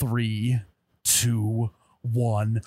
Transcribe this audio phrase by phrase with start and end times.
[0.00, 0.58] three,
[1.04, 2.62] two, one.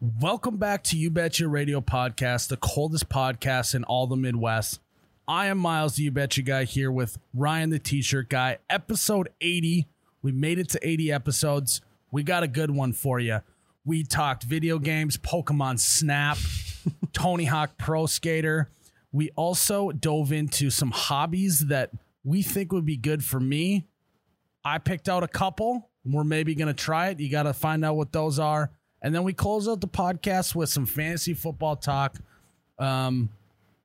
[0.00, 4.80] Welcome back to You Betcha Radio podcast, the coldest podcast in all the Midwest.
[5.28, 8.56] I am Miles, the You Betcha guy, here with Ryan, the T-shirt guy.
[8.70, 9.86] Episode 80.
[10.22, 11.82] We made it to 80 episodes.
[12.10, 13.40] We got a good one for you.
[13.84, 16.38] We talked video games, Pokemon Snap,
[17.12, 18.70] Tony Hawk Pro Skater.
[19.12, 21.90] We also dove into some hobbies that
[22.24, 23.86] we think would be good for me.
[24.64, 25.90] I picked out a couple.
[26.04, 27.20] We're maybe going to try it.
[27.20, 28.70] You got to find out what those are.
[29.02, 32.18] And then we close out the podcast with some fantasy football talk.
[32.78, 33.30] Um,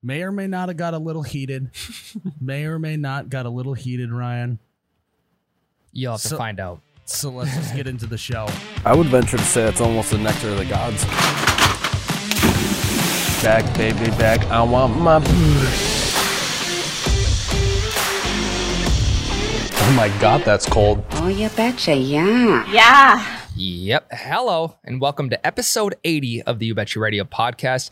[0.04, 1.72] may or may not have got a little heated.
[2.42, 4.60] may or may not got a little heated, Ryan.
[5.94, 6.82] You'll have to find out.
[7.06, 8.48] So let's just get into the show.
[8.84, 11.06] I would venture to say it's almost the nectar of the gods.
[13.44, 14.42] Back, baby, back.
[14.48, 15.95] I want my.
[19.88, 21.04] Oh my god, that's cold.
[21.12, 22.68] Oh, you betcha, yeah.
[22.72, 23.40] Yeah.
[23.56, 24.08] Yep.
[24.12, 27.92] Hello, and welcome to episode 80 of the You Betcha Radio podcast.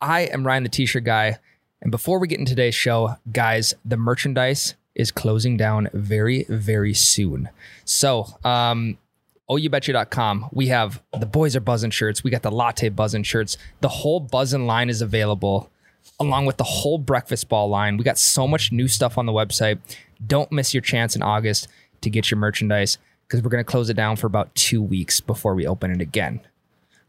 [0.00, 1.38] I am Ryan, the T-shirt guy.
[1.80, 6.94] And before we get into today's show, guys, the merchandise is closing down very, very
[6.94, 7.48] soon.
[7.84, 8.96] So, um,
[9.50, 10.48] OUBetcha.com.
[10.52, 12.22] We have the boys are buzzing shirts.
[12.22, 13.58] We got the latte buzzing shirts.
[13.80, 15.70] The whole buzzing line is available,
[16.20, 17.96] along with the whole breakfast ball line.
[17.96, 19.80] We got so much new stuff on the website.
[20.26, 21.68] Don't miss your chance in August
[22.02, 25.20] to get your merchandise because we're going to close it down for about two weeks
[25.20, 26.40] before we open it again.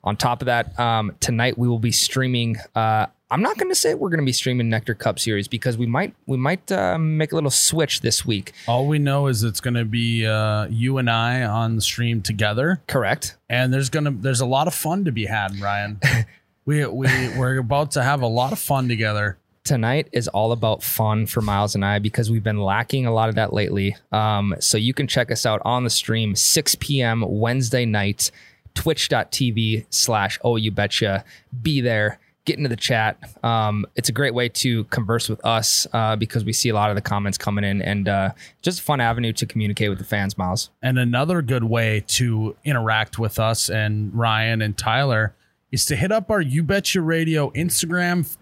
[0.06, 2.58] On top of that, um, tonight we will be streaming.
[2.76, 5.78] Uh, I'm not going to say we're going to be streaming Nectar Cup series because
[5.78, 8.52] we might we might uh, make a little switch this week.
[8.68, 12.22] All we know is it's going to be uh, you and I on the stream
[12.22, 13.38] together, Correct.
[13.50, 16.00] and there's gonna there's a lot of fun to be had, Ryan.
[16.66, 19.38] we we we're about to have a lot of fun together.
[19.64, 23.30] Tonight is all about fun for Miles and I because we've been lacking a lot
[23.30, 23.96] of that lately.
[24.12, 27.24] Um, so you can check us out on the stream 6 p.m.
[27.28, 28.32] Wednesday night,
[28.76, 31.24] twitch.tv slash oh you betcha.
[31.62, 32.20] Be there.
[32.46, 33.18] Get into the chat.
[33.42, 36.90] Um, it's a great way to converse with us uh, because we see a lot
[36.90, 40.04] of the comments coming in and uh, just a fun avenue to communicate with the
[40.04, 40.70] fans, Miles.
[40.82, 45.34] And another good way to interact with us and Ryan and Tyler
[45.72, 48.36] is to hit up our You Betcha Radio Instagram,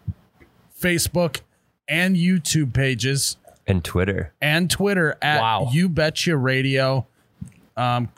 [0.81, 1.41] Facebook,
[1.87, 3.37] and YouTube pages
[3.67, 4.33] and Twitter.
[4.41, 5.69] and Twitter at Wow.
[5.71, 7.05] You Betcha Radio.
[7.77, 8.09] Um,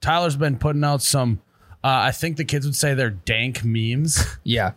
[0.00, 1.40] Tyler's been putting out some.
[1.84, 4.22] Uh, I think the kids would say they're dank memes.
[4.44, 4.72] Yeah.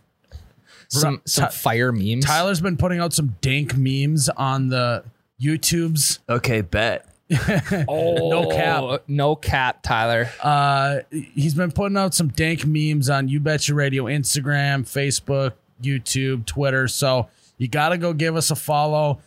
[0.92, 2.26] Some, some Ty- fire memes.
[2.26, 5.04] Tyler's been putting out some dank memes on the
[5.40, 6.18] YouTubes.
[6.28, 7.06] Okay, bet.
[7.88, 9.04] oh, no cap.
[9.08, 10.30] No cap, Tyler.
[10.42, 16.46] Uh, he's been putting out some dank memes on You Betcha Radio Instagram, Facebook, YouTube,
[16.46, 16.88] Twitter.
[16.88, 19.20] So you got to go give us a follow.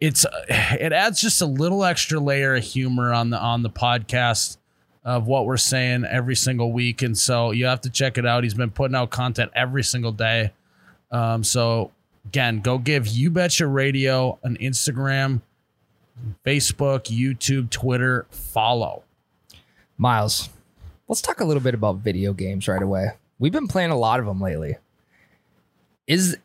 [0.00, 4.56] It's it adds just a little extra layer of humor on the on the podcast
[5.04, 8.44] of what we're saying every single week, and so you have to check it out.
[8.44, 10.52] He's been putting out content every single day.
[11.10, 11.90] Um, so
[12.24, 15.42] again, go give You Betcha Radio an Instagram,
[16.46, 19.04] Facebook, YouTube, Twitter follow.
[19.98, 20.48] Miles,
[21.08, 23.08] let's talk a little bit about video games right away.
[23.38, 24.76] We've been playing a lot of them lately.
[26.10, 26.36] Is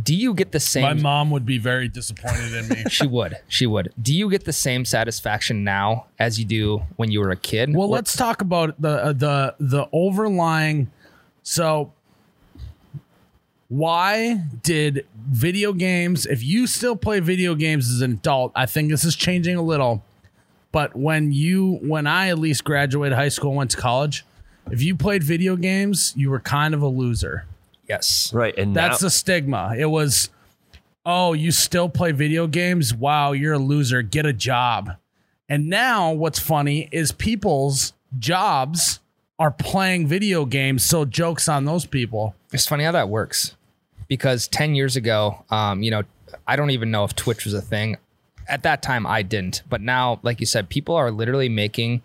[0.00, 0.82] do you get the same?
[0.82, 2.84] My mom would be very disappointed in me.
[2.90, 3.36] she would.
[3.46, 3.92] She would.
[4.00, 7.74] Do you get the same satisfaction now as you do when you were a kid?
[7.74, 10.90] well, Or- let's talk about the uh, the the overlying.
[11.42, 11.92] So,
[13.68, 16.24] why did video games?
[16.24, 19.62] If you still play video games as an adult, I think this is changing a
[19.62, 20.02] little.
[20.70, 24.24] But when you, when I at least graduated high school, and went to college,
[24.70, 27.44] if you played video games, you were kind of a loser.
[27.88, 28.32] Yes.
[28.32, 29.74] Right, and That's now, the stigma.
[29.76, 30.30] It was,
[31.04, 32.94] oh, you still play video games?
[32.94, 34.02] Wow, you're a loser.
[34.02, 34.96] Get a job.
[35.48, 39.00] And now what's funny is people's jobs
[39.38, 40.84] are playing video games.
[40.84, 42.34] So jokes on those people.
[42.52, 43.56] It's funny how that works
[44.08, 46.02] because 10 years ago, um, you know,
[46.46, 47.96] I don't even know if Twitch was a thing.
[48.48, 49.62] At that time, I didn't.
[49.68, 52.02] But now, like you said, people are literally making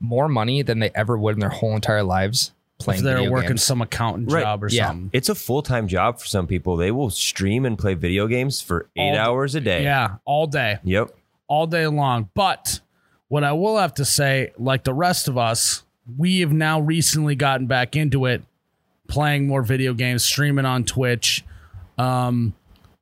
[0.00, 2.52] more money than they ever would in their whole entire lives
[2.84, 3.62] playing If they're video working games.
[3.64, 4.88] some accountant Right, job or yeah.
[4.88, 5.10] something.
[5.12, 6.76] it's a full time job for some people.
[6.76, 9.82] They will stream and play video games for eight All- hours a day.
[9.82, 10.78] Yeah, all day.
[10.84, 11.10] Yep.
[11.48, 12.30] all day long.
[12.34, 12.80] But
[13.28, 15.82] what I will have to say, like the rest of us,
[16.18, 18.42] we have now recently gotten back into it,
[19.08, 21.44] playing more video games, streaming on Twitch.
[21.98, 22.54] Um,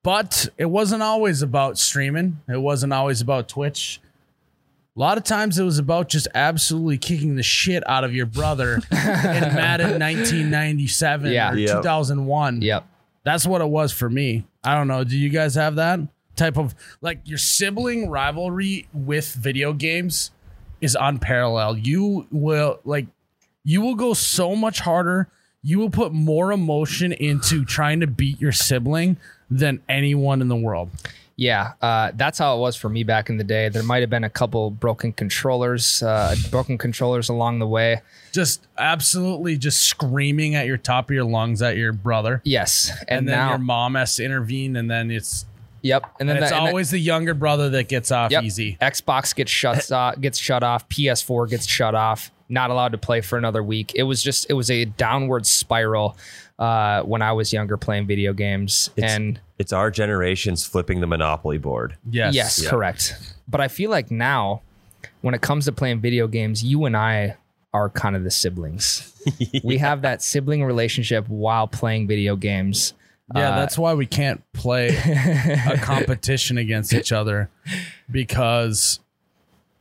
[0.03, 2.41] but it wasn't always about streaming.
[2.49, 4.01] It wasn't always about Twitch.
[4.97, 8.27] A lot of times it was about just absolutely kicking the shit out of your
[8.27, 9.01] brother in
[9.55, 11.53] Madden 1997 Yeah.
[11.53, 11.77] or Yep.
[11.79, 12.63] 2001.
[12.63, 12.87] Yep.
[13.25, 14.45] That's what it was for me.
[14.65, 15.05] I don't know.
[15.05, 16.01] Do you guys have that?
[16.35, 20.31] type of like your sibling rivalry with video games
[20.81, 21.87] is unparalleled.
[21.87, 23.07] You will like
[23.65, 25.29] you will go so much harder.
[25.63, 29.19] You will put more emotion into trying to beat your sibling
[29.51, 30.89] than anyone in the world.
[31.37, 33.69] Yeah, uh, that's how it was for me back in the day.
[33.71, 38.03] There might have been a couple broken controllers, uh, broken controllers along the way.
[38.33, 42.41] Just absolutely just screaming at your top of your lungs at your brother.
[42.45, 45.47] Yes, and, And, then now, your mom has to intervene and then it's
[45.81, 48.31] yep, and then and it's that- and that- always the younger brother that gets off
[48.31, 48.45] Yep.
[48.45, 48.77] easy.
[48.81, 50.89] Xbox gets shut off, gets shut off.
[50.91, 52.31] PS4 gets shut off.
[52.49, 53.93] Not allowed to play for another week.
[53.95, 56.17] It was just it was a downward spiral
[56.59, 58.91] uh, when I was younger playing video games.
[58.97, 61.97] It's- and It's our generation's flipping the Monopoly board.
[62.11, 62.35] Yes.
[62.35, 63.15] yes, correct.
[63.47, 64.63] But I feel like now,
[65.21, 67.37] when it comes to playing video games, you and I
[67.73, 69.09] are kind of the siblings.
[69.63, 72.93] We have that sibling relationship while playing video games.
[73.37, 74.89] Yeah, Uh, that's why we can't play
[75.69, 77.49] a competition against each other
[78.11, 78.99] because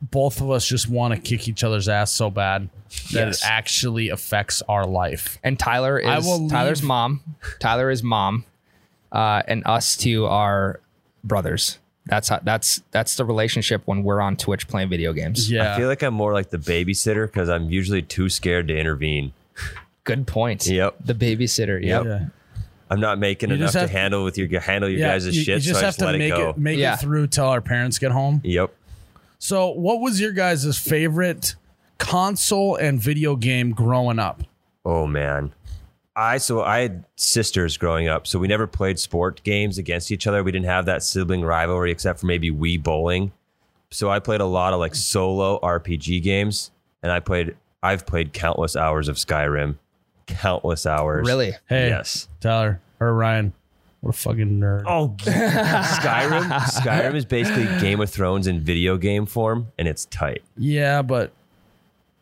[0.00, 2.68] both of us just want to kick each other's ass so bad
[3.12, 3.42] that Yes.
[3.42, 5.38] it actually affects our life.
[5.42, 7.20] And Tyler is Tyler's leave- mom.
[7.58, 8.44] Tyler is mom,
[9.12, 10.80] uh, and us two are
[11.22, 11.78] brothers.
[12.06, 15.48] That's how, that's that's the relationship when we're on Twitch playing video games.
[15.50, 15.72] Yeah.
[15.74, 19.32] I feel like I'm more like the babysitter because I'm usually too scared to intervene.
[20.02, 20.66] Good point.
[20.66, 20.96] Yep.
[21.04, 21.80] The babysitter.
[21.80, 22.04] Yep.
[22.04, 22.24] yeah.
[22.90, 25.26] I'm not making You enough just to have- handle with your handle your Yeah, guys'
[25.26, 26.50] you, shit, you just so I have just to let make it go.
[26.50, 26.94] it, make Yeah.
[26.94, 28.40] it through till our parents get home.
[28.44, 28.74] Yep.
[29.38, 31.54] So, what was your guys' favorite
[31.98, 34.42] console and video game growing up?
[34.84, 35.52] Oh man.
[36.14, 40.26] I so I had sisters growing up, so we never played sport games against each
[40.26, 40.42] other.
[40.44, 43.32] We didn't have that sibling rivalry except for maybe Wii bowling.
[43.90, 46.70] So I played a lot of like solo RPG games,
[47.02, 49.76] and I played I've played countless hours of Skyrim,
[50.26, 51.26] countless hours.
[51.26, 51.52] Really?
[51.68, 52.28] Hey, Yes.
[52.40, 53.52] Tyler or Ryan,
[54.00, 54.84] what a fucking nerd.
[54.86, 56.48] Oh, Skyrim.
[56.50, 60.42] Skyrim is basically Game of Thrones in video game form, and it's tight.
[60.56, 61.32] Yeah, but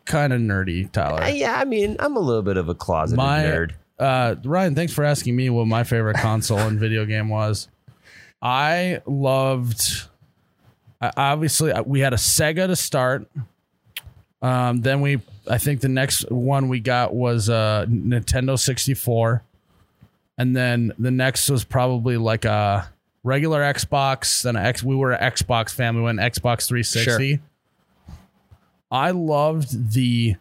[0.07, 1.23] kind of nerdy, Tyler.
[1.23, 3.73] Uh, yeah, I mean, I'm a little bit of a closeted my nerd.
[4.01, 7.69] Uh, Ryan, thanks for asking me what my favorite console and video game was.
[8.41, 10.09] I loved.
[11.03, 13.29] I obviously, we had a Sega to start.
[14.41, 19.43] Um, then we, I think the next one we got was uh, Nintendo 64,
[20.39, 22.91] and then the next was probably like a
[23.23, 24.43] regular Xbox.
[24.43, 26.01] Then X, we were an Xbox family.
[26.01, 27.41] We went Xbox 360.
[28.91, 30.37] I loved the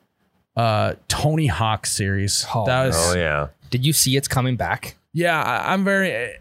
[0.56, 2.46] uh, Tony Hawk series.
[2.54, 3.48] Oh, that was Oh yeah.
[3.70, 4.96] Did you see it's coming back?
[5.14, 6.36] yeah, I, I'm very.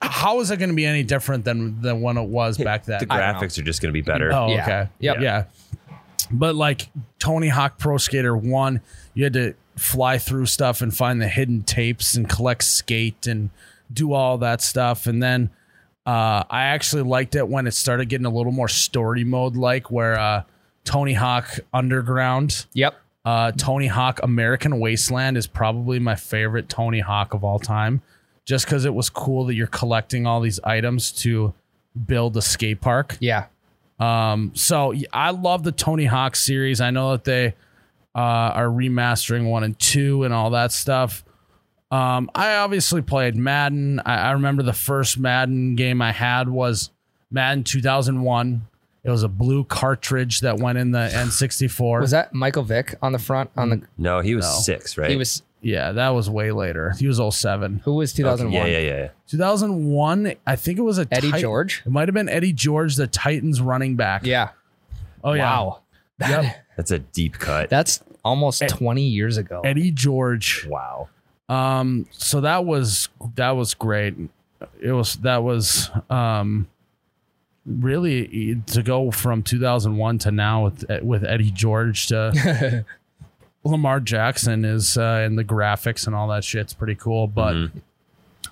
[0.00, 2.98] How is it going to be any different than than when it was back then?
[3.06, 3.46] The I don't know.
[3.46, 4.32] graphics are just going to be better.
[4.32, 4.62] oh, Yeah.
[4.62, 4.88] okay.
[4.98, 5.20] Yep.
[5.20, 5.44] Yeah.
[6.30, 6.88] But like
[7.18, 8.80] Tony Hawk Pro Skater One,
[9.14, 13.50] you had to fly through stuff and find the hidden tapes and collect skate and
[13.92, 15.06] do all that stuff.
[15.06, 15.50] And then
[16.04, 19.90] uh, I actually liked it when it started getting a little more story mode, like
[19.90, 20.42] where uh,
[20.84, 22.94] Tony Hawk Underground Yep.
[23.24, 28.02] Uh, Tony Hawk American Wasteland is probably my favorite Tony Hawk of all time,
[28.44, 31.54] just because it was cool that you're collecting all these items to
[32.06, 33.16] build a skate park.
[33.20, 33.46] Yeah.
[34.00, 36.80] Um, so I love the Tony Hawk series.
[36.80, 37.54] I know that they
[38.14, 41.24] uh, are remastering one and two and all that stuff.
[41.92, 44.00] Um, I obviously played Madden.
[44.00, 46.90] I, I remember the first Madden game I had was
[47.30, 48.66] Madden 2001.
[49.04, 52.00] It was a blue cartridge that went in the N64.
[52.00, 53.50] Was that Michael Vick on the front?
[53.56, 54.52] On the No, he was No.
[54.60, 55.10] six, right?
[55.10, 56.92] he was Yeah, that was way later.
[56.98, 57.82] He was all 07.
[57.84, 58.66] who was Okay, 2001?
[58.70, 59.08] Yeah, yeah, yeah.
[59.28, 61.82] 2001, I think it was a Eddie Tit- George.
[61.86, 64.24] It might have been Eddie George, the Titans running back.
[64.26, 64.50] Yeah.
[65.24, 65.44] Oh yeah.
[65.44, 65.80] Wow.
[66.20, 66.64] Yep.
[66.76, 67.70] That's a deep cut.
[67.70, 69.60] That's almost 20 years ago.
[69.64, 70.66] Eddie George.
[70.68, 71.08] wow.
[71.48, 74.14] Um, so that was that was great.
[74.80, 76.68] It was that was um
[77.64, 82.84] really to go from 2001 to now with with Eddie George to
[83.64, 87.26] Lamar Jackson is uh, and the graphics and all that shit's pretty cool.
[87.26, 87.78] But Mm-hmm.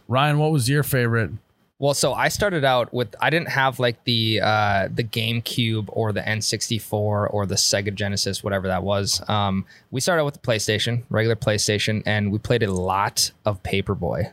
[0.08, 1.30] Ryan, what was your favorite?
[1.78, 6.12] Well, so I started out with I didn't have like the uh, the GameCube or
[6.12, 9.22] the N64 or the Sega Genesis, whatever that was.
[9.28, 13.62] Um, we started out with the PlayStation, regular PlayStation, and we played a lot of
[13.62, 14.32] Paperboy.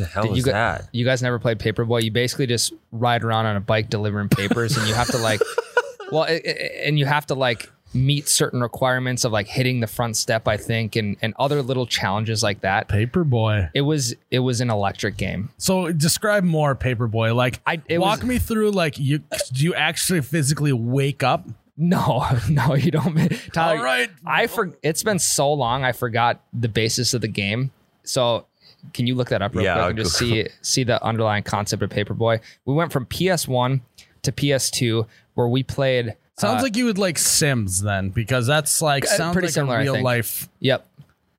[0.00, 0.88] The hell Did is you gu- that?
[0.92, 2.02] You guys never played Paperboy?
[2.02, 5.40] You basically just ride around on a bike delivering papers, and you have to like,
[6.10, 9.86] well, it, it- and you have to like meet certain requirements of like hitting the
[9.86, 12.88] front step, I think, and and other little challenges like that.
[12.88, 13.70] Paperboy.
[13.74, 15.50] It was it was an electric game.
[15.58, 17.34] So describe more Paperboy.
[17.34, 18.70] Like, I- it walk was- me through.
[18.70, 19.18] Like, you
[19.52, 21.46] do you actually physically wake up?
[21.76, 23.16] No, no, you don't.
[23.52, 24.10] Tyler, All right.
[24.26, 27.70] I for it's been so long I forgot the basis of the game.
[28.02, 28.46] So
[28.94, 31.02] Can you look that up real Yeah, quick I'll and just go- see see the
[31.04, 32.40] underlying concept of Paperboy?
[32.64, 33.80] We went from PS1
[34.22, 36.16] to PS2, where we played.
[36.38, 39.54] Sounds uh, like you would like Sims then, because that's like Uh, sounds pretty like
[39.54, 40.86] similar, I a real life Yep.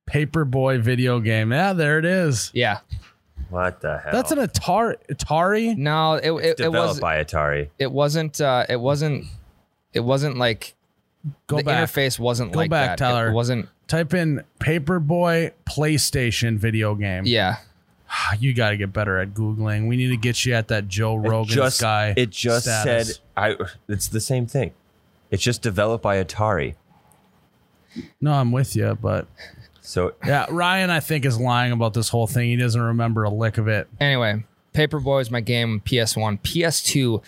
[0.10, 1.51] paperboy video game.
[1.51, 2.51] Yeah, there it is.
[2.53, 2.79] Yeah.
[3.50, 4.12] What the hell?
[4.13, 4.95] That's an Atari.
[5.12, 5.75] Atari.
[5.75, 7.69] No, it it, it developed was by Atari.
[7.79, 9.25] it wasn't uh, it wasn't
[9.93, 10.74] it wasn't like
[11.47, 11.87] Go the back.
[11.87, 13.03] interface wasn't Go like back, that.
[13.03, 13.29] Tyler.
[13.29, 13.69] It wasn't.
[13.87, 17.23] Type in paperboy PlayStation video game.
[17.25, 17.57] Yeah.
[18.39, 19.87] You got to get better at googling.
[19.87, 22.13] We need to get you at that Joe Rogan just guy.
[22.17, 23.07] it just status.
[23.15, 23.55] said I.
[23.87, 24.73] It's the same thing.
[25.29, 26.75] It's just developed by Atari.
[28.19, 29.27] No, I'm with you, but
[29.81, 32.49] So yeah, Ryan, I think is lying about this whole thing.
[32.49, 33.87] He doesn't remember a lick of it.
[33.99, 36.41] Anyway, Paperboy was my game PS1.
[36.41, 37.21] PS2,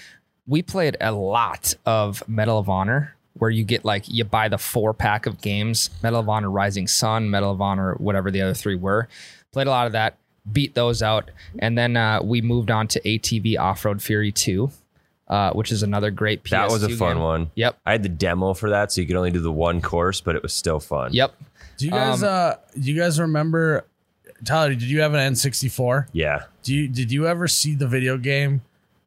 [0.48, 4.58] we played a lot of Medal of Honor, where you get like you buy the
[4.58, 8.54] four pack of games, Medal of Honor Rising Sun, Medal of Honor, whatever the other
[8.54, 9.08] three were.
[9.52, 10.18] Played a lot of that,
[10.52, 14.70] beat those out, and then uh, we moved on to ATV Off Road Fury 2,
[15.28, 17.24] uh, which is another great PS2 that was a fun game.
[17.24, 17.52] one.
[17.56, 17.78] Yep.
[17.86, 20.36] I had the demo for that, so you could only do the one course, but
[20.36, 21.14] it was still fun.
[21.14, 21.36] Yep.
[21.78, 23.86] Do you guys Um, uh do you guys remember
[24.46, 26.08] Tyler, did you have an N64?
[26.14, 26.44] Yeah.
[26.64, 28.62] Do you did you ever see the video game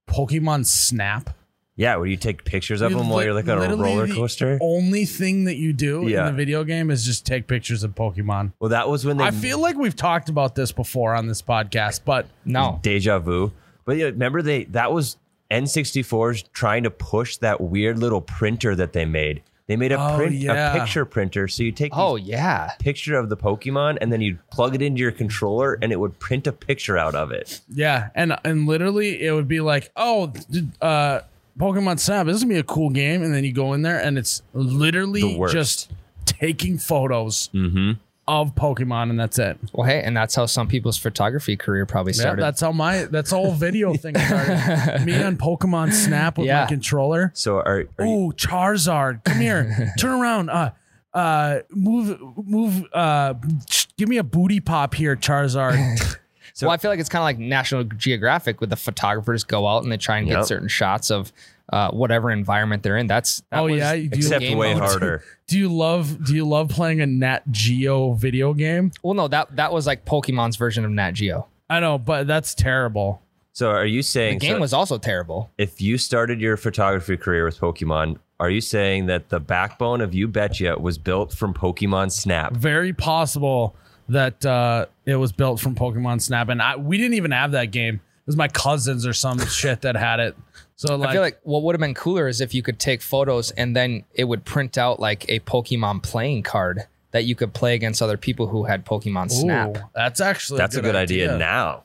[0.09, 1.31] Pokemon Snap?
[1.77, 1.97] Yeah.
[1.97, 4.15] Where you take pictures of You them while you're like on a literally roller the
[4.15, 4.59] coaster.
[4.61, 6.27] Only thing that you do Yeah.
[6.29, 8.53] in the video game is just take pictures of Pokemon.
[8.61, 11.43] Well, that was when they I feel like we've talked about this before on this
[11.43, 12.79] podcast, but No.
[12.83, 13.53] deja vu.
[13.85, 15.17] But yeah, remember they that was
[15.51, 19.43] N64's trying to push that weird little printer that they made.
[19.69, 20.75] They made a Oh, print yeah.
[20.75, 22.71] a picture printer, so you take these Oh, yeah.
[22.79, 26.19] picture of the Pokemon and then you'd plug it into your controller and it would
[26.21, 27.61] print a picture out of it.
[27.69, 31.21] yeah, and and literally it would be like, oh, d- uh,
[31.59, 33.99] Pokemon Snap, this is gonna be a cool game, and then you go in there
[33.99, 35.55] and it's literally The worst.
[35.55, 35.93] just
[36.27, 37.93] taking photos Mm-hmm.
[38.29, 39.57] of Pokemon, and that's it.
[39.73, 42.43] Well, hey, and that's how some people's photography career probably Yeah, started.
[42.43, 45.05] that's how my that's the whole video thing started.
[45.07, 46.63] Me on Pokemon Snap with Yeah.
[46.63, 47.31] my controller.
[47.35, 50.73] So are, are you, Ooh, Charizard, come here, turn around, uh,
[51.15, 53.35] uh, move, move, uh,
[53.71, 56.19] sh- give me a booty pop here, Charizard.
[56.57, 59.67] So- well, I feel like it's kind of like National Geographic, with the photographers go
[59.69, 60.45] out and they try and get Yep.
[60.47, 61.33] certain shots of
[61.73, 63.07] uh, whatever environment they're in.
[63.09, 63.93] That's that Oh, was yeah?
[63.93, 64.83] You do- except game way mode.
[64.83, 65.23] harder.
[65.49, 68.93] do you love Do you love playing a Nat Geo video game?
[69.03, 71.47] Well, no, that that was like Pokemon's version of Nat Geo.
[71.69, 73.21] I know, but that's terrible.
[73.53, 75.51] So are you saying The game so was also terrible.
[75.59, 80.15] if you started your photography career with Pokemon, are you saying that the backbone of
[80.15, 82.53] You Betcha was built from Pokemon Snap?
[82.53, 83.75] Very possible
[84.09, 87.71] that uh, it was built from Pokemon Snap, and I, we didn't even have that
[87.71, 87.95] game.
[87.97, 90.37] It was my cousins or some shit that had it.
[90.77, 93.01] So like, I feel like what would have been cooler is if you could take
[93.01, 96.83] photos and then it would print out like a Pokemon playing card
[97.13, 99.77] that you could play against other people who had Pokemon Snap.
[99.77, 101.39] Ooh, that's actually That's a good idea.
[101.39, 101.85] now.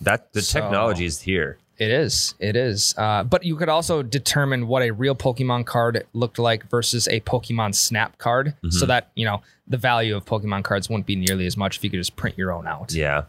[0.00, 1.58] That the So- technology is here.
[1.80, 2.34] It is.
[2.38, 2.94] It is.
[2.96, 7.20] Uh, but you could also determine what a real Pokemon card looked like versus a
[7.20, 8.68] Pokemon Snap card, Mm-hmm.
[8.70, 11.84] so that you know the value of Pokemon cards wouldn't be nearly as much if
[11.84, 12.92] you could just print your own out.
[12.92, 13.22] Yeah.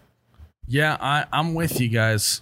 [0.68, 2.42] Yeah, I, I'm with you guys.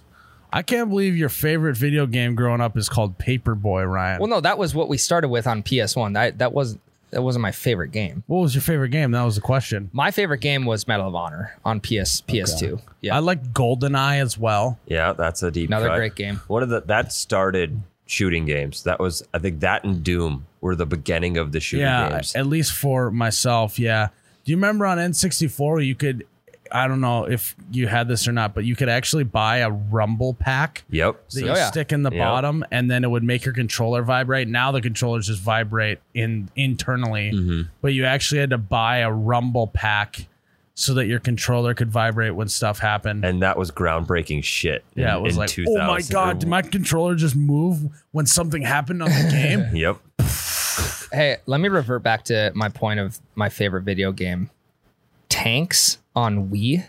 [0.52, 4.18] I can't believe your favorite video game growing up is called Paperboy, Ryan.
[4.20, 6.14] Well, no, that was what we started with on PS1.
[6.14, 6.76] That that was
[7.10, 8.22] that wasn't my favorite game.
[8.26, 9.10] what was your favorite game?
[9.12, 9.90] That was the question.
[9.92, 12.80] My favorite game was Medal of Honor on PS PS2.
[13.00, 14.78] Yeah, I like GoldenEye as well.
[14.86, 15.96] Yeah, that's a deep another cut.
[15.96, 16.40] great game.
[16.46, 18.82] One of the that started shooting games.
[18.84, 22.34] That was I think that and Doom were the beginning of the shooting Yeah, games.
[22.36, 23.78] at least for myself.
[23.78, 24.08] Yeah.
[24.44, 26.26] Do you remember on N64 you could?
[26.72, 29.70] I don't know if you had this or not, but you could actually buy a
[29.70, 31.14] Rumble pack Yep.
[31.14, 31.70] that So- you Oh, yeah.
[31.70, 32.24] stick in the Yeah.
[32.24, 34.48] bottom, and then it would make your controller vibrate.
[34.48, 37.62] Now the controllers just vibrate in internally, Mm-hmm.
[37.82, 40.26] but you actually had to buy a Rumble pack
[40.74, 43.22] so that your controller could vibrate when stuff happened.
[43.24, 44.82] and that was groundbreaking shit.
[44.96, 48.24] in- yeah, it was in like, oh my god, did my controller just move when
[48.26, 49.76] something happened on the game?
[49.76, 49.98] Yep.
[51.12, 54.48] Hey, let me revert back to my point of my favorite video game.
[55.28, 56.84] Tanks on Wii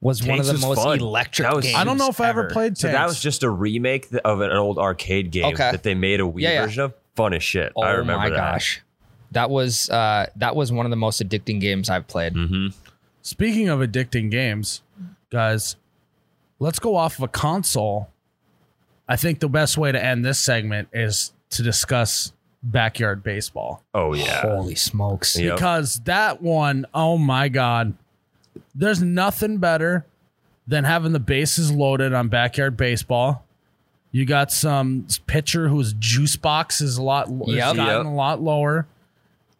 [0.00, 1.00] was one of the most fun.
[1.00, 1.76] electric was- games.
[1.76, 2.50] I don't know if I ever ever.
[2.50, 5.70] played So that was just a remake of an old arcade game Okay.
[5.72, 6.62] that they made a Wii Yeah, yeah.
[6.66, 6.94] version of.
[7.16, 7.72] Fun as shit.
[7.74, 8.36] Oh I remember my that.
[8.36, 8.82] gosh.
[9.32, 12.34] That was uh, that was one of the most addicting games I've played.
[12.34, 12.68] Mm-hmm.
[13.22, 14.82] Speaking of addicting games,
[15.30, 15.76] guys,
[16.58, 18.10] let's go off of a console.
[19.08, 24.12] I think the best way to end this segment is to discuss backyard baseball Oh
[24.12, 24.42] yeah.
[24.42, 25.38] Holy smokes!
[25.38, 25.54] Yep.
[25.56, 27.94] because that one, oh my god,
[28.74, 30.04] there's nothing better
[30.66, 33.44] than having the bases loaded on backyard baseball.
[34.12, 37.76] You got some pitcher whose juice box is a lot Yep.
[37.76, 38.06] gotten Yep.
[38.06, 38.86] a lot lower,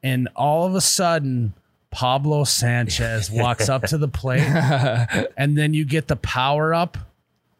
[0.02, 1.52] and all of a sudden
[1.90, 4.40] Pablo Sanchez walks up to the plate,
[5.36, 6.98] and then you get the power up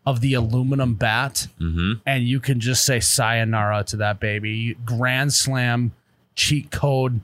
[0.04, 1.94] of the aluminum bat, mm-hmm.
[2.06, 4.76] and you can just say sayonara to that baby.
[4.84, 5.92] Grand slam,
[6.34, 7.20] cheat code.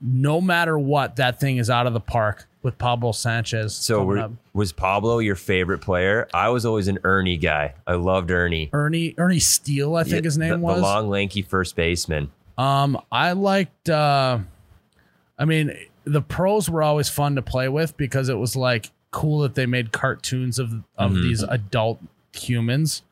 [0.00, 3.74] No matter what, that thing is out of the park with Pablo Sanchez.
[3.76, 6.26] So were, was Pablo your favorite player?
[6.34, 7.74] I was always an Ernie guy.
[7.86, 8.70] I loved Ernie.
[8.72, 10.76] Ernie Ernie Steele, I think his name the, was.
[10.76, 12.32] the long, lanky first baseman.
[12.58, 13.88] Um, I liked.
[13.88, 14.38] uh
[15.38, 15.72] I mean,
[16.04, 19.66] the pros were always fun to play with because it was like cool that they
[19.66, 21.22] made cartoons of of Mm-hmm.
[21.22, 22.00] these adult
[22.32, 23.02] humans.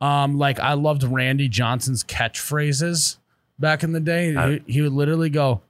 [0.00, 3.18] Um, like I loved Randy Johnson's catchphrases
[3.58, 4.34] back in the day.
[4.36, 5.60] I- he, he would literally go,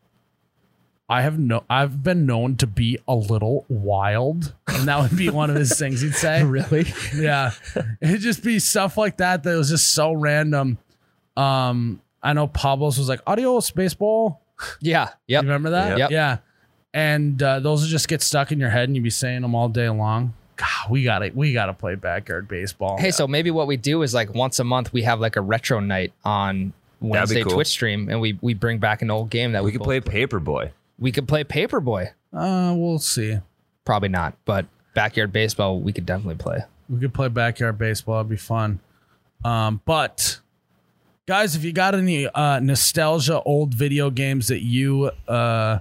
[1.13, 5.29] "I have no, I've been known to be a little wild," and that would be
[5.31, 6.43] one of his things he'd say.
[6.45, 6.87] really?
[7.15, 7.53] Yeah.
[8.01, 10.79] It'd just be stuff like that that was just so random.
[11.37, 14.41] Um, I know Pablo's was like, adios, baseball.
[14.81, 15.11] Yeah.
[15.27, 15.41] Yeah.
[15.41, 15.99] You remember that?
[15.99, 16.11] Yep.
[16.11, 16.39] Yeah.
[16.95, 19.55] And uh, those will just get stuck in your head and you'd be saying them
[19.55, 20.35] all day long.
[20.57, 22.99] God, we gotta we gotta play backyard baseball.
[22.99, 25.41] Hey, so maybe what we do is like once a month we have like a
[25.41, 27.55] retro night on Wednesday cool.
[27.55, 30.05] Twitch stream, and we we bring back an old game that we, We could both-
[30.05, 30.71] play Paperboy.
[31.03, 32.13] We could play Paperboy.
[32.33, 33.39] uh, we'll see.
[33.85, 36.61] Probably not, but backyard baseball we could definitely play.
[36.89, 38.21] We could play backyard baseball.
[38.21, 38.79] It'd be fun.
[39.45, 40.39] Um, but
[41.27, 45.81] guys, if you got any uh, nostalgia old video games that you uh,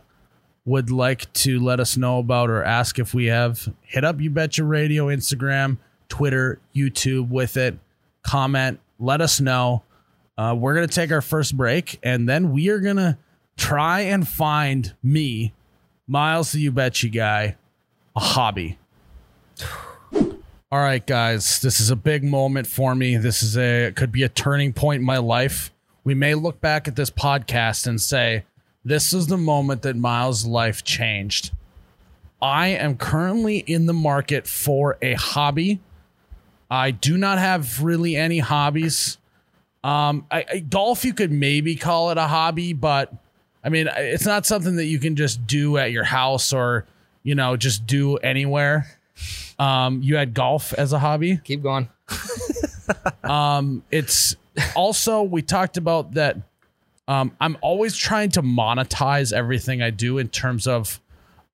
[0.65, 4.31] would like to let us know about or ask if we have, hit up You
[4.31, 5.77] Betcha Radio, Instagram,
[6.09, 7.77] Twitter, YouTube with it.
[8.23, 9.83] Comment, let us know.
[10.35, 13.19] Uh, we're gonna take our first break, and then we are gonna
[13.57, 15.53] try and find me,
[16.07, 17.55] Miles, the You Betcha guy,
[18.15, 18.77] a hobby.
[20.71, 23.17] All right, guys, this is a big moment for me.
[23.17, 25.71] This is a it could be a turning point in my life.
[26.03, 28.45] We may look back at this podcast and say,
[28.83, 31.51] this is the moment that Miles' life changed.
[32.41, 35.79] I am currently in the market for a hobby.
[36.69, 39.17] I do not have really any hobbies.
[39.83, 43.13] Um, I, I, golf, you could maybe call it a hobby, but
[43.63, 46.85] I mean, it's not something that you can just do at your house or,
[47.23, 48.87] you know, just do anywhere.
[49.59, 51.37] Um, you had golf as a hobby.
[51.43, 51.89] Keep going.
[53.23, 54.35] Um, it's
[54.75, 56.37] also we talked about that.
[57.07, 60.99] Um, I'm always trying to monetize everything I do in terms of,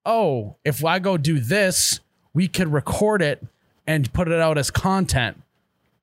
[0.06, 2.00] oh, if I go do this,
[2.34, 3.46] we could record it
[3.86, 5.42] and put it out as content.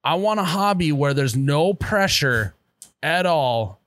[0.03, 2.55] I want a hobby where there's no pressure
[3.03, 3.81] at all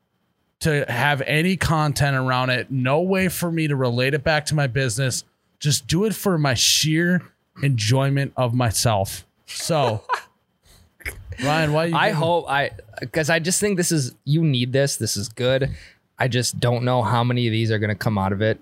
[0.62, 2.72] to have any content around it.
[2.72, 5.24] No way for me to relate it back to my business.
[5.60, 7.22] Just do it for my sheer
[7.64, 9.26] enjoyment of myself.
[9.46, 10.04] So,
[11.44, 11.86] Ryan, why?
[11.86, 14.98] You I giving- hope I because I just think this is you need this.
[14.98, 15.70] This is good.
[16.20, 18.60] I just don't know how many of these are going to come out of it.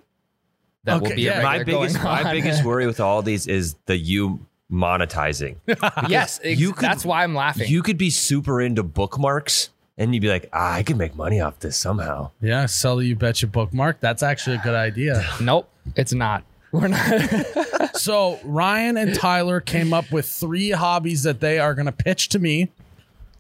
[0.84, 1.42] That will be yeah.
[1.42, 5.56] My biggest, my biggest worry with all these is the you monetizing.
[6.10, 7.68] yes, ex- you could- that's why I'm laughing.
[7.70, 11.40] you could be super into bookmarks, and you'd be like, ah, I could make money
[11.42, 12.32] off this somehow.
[12.42, 14.00] Yeah, sell the you betcha bookmark.
[14.00, 15.24] That's actually a good idea.
[15.42, 16.44] nope, it's not.
[16.72, 17.96] We're not.
[17.96, 22.30] so Ryan and Tyler came up with three hobbies that they are going to pitch
[22.30, 22.70] to me.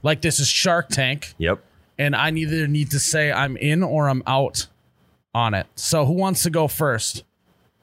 [0.03, 1.59] Like this is Shark Tank, Yep.
[1.97, 4.67] and I either need to say I'm in or I'm out
[5.33, 5.65] on it.
[5.75, 7.23] So who wants to go first?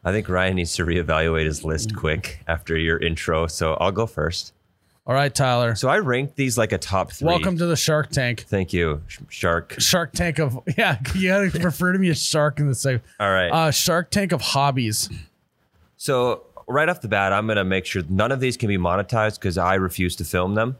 [0.05, 3.47] I think Ryan needs to reevaluate his list quick after your intro.
[3.47, 4.53] So I'll go first.
[5.05, 5.75] All right, Tyler.
[5.75, 7.27] So I ranked these like a top three.
[7.27, 8.45] Welcome to the Shark Tank.
[8.49, 9.75] Thank you, Sh- Shark.
[9.81, 13.01] Shark Tank of yeah, you gotta refer to me as Shark in the same.
[13.19, 13.49] All right.
[13.49, 15.11] Uh, Shark Tank of hobbies.
[15.97, 19.41] so right off the bat, I'm gonna make sure none of these can be monetized
[19.41, 20.77] because I refuse to film them.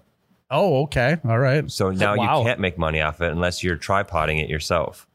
[0.53, 1.17] Oh, okay.
[1.25, 1.69] All right.
[1.71, 2.39] So now Wow.
[2.41, 5.09] you can't make money off it unless you're tripoding it yourself.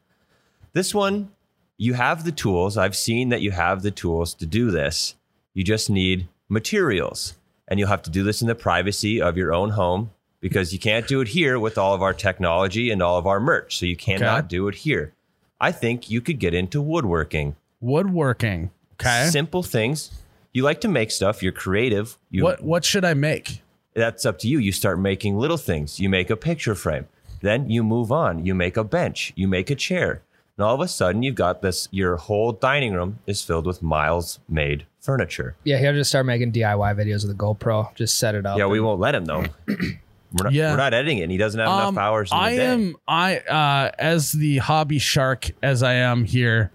[0.74, 1.30] This one,
[1.78, 2.76] you have the tools.
[2.76, 5.14] I've seen that you have the tools to do this.
[5.54, 7.34] You just need materials.
[7.68, 10.78] And you'll have to do this in the privacy of your own home because you
[10.78, 13.78] can't do it here with all of our technology and all of our merch.
[13.78, 14.48] So you cannot Okay.
[14.48, 15.12] do it here.
[15.60, 17.56] I think you could get into woodworking.
[17.80, 18.70] Woodworking.
[19.00, 19.28] Okay.
[19.30, 20.10] Simple things.
[20.52, 22.16] You like to make stuff, you're creative.
[22.30, 23.62] You What what should I make?
[23.94, 24.58] that's up to you.
[24.58, 25.98] You start making little things.
[25.98, 27.06] You make a picture frame.
[27.40, 28.46] Then you move on.
[28.46, 29.32] You make a bench.
[29.34, 30.22] You make a chair.
[30.56, 31.88] And all of a sudden, you've got this.
[31.90, 35.56] Your whole dining room is filled with Miles made furniture.
[35.64, 37.94] yeah, he'll just start making DIY videos with a GoPro.
[37.94, 38.58] Just set it up.
[38.58, 39.44] Yeah, we won't let him though.
[40.30, 40.72] We're not, Yeah.
[40.72, 41.22] we're not editing it.
[41.22, 42.66] And he doesn't have Um, enough hours in I day.
[42.66, 46.70] am I uh as the hobby shark as I am here.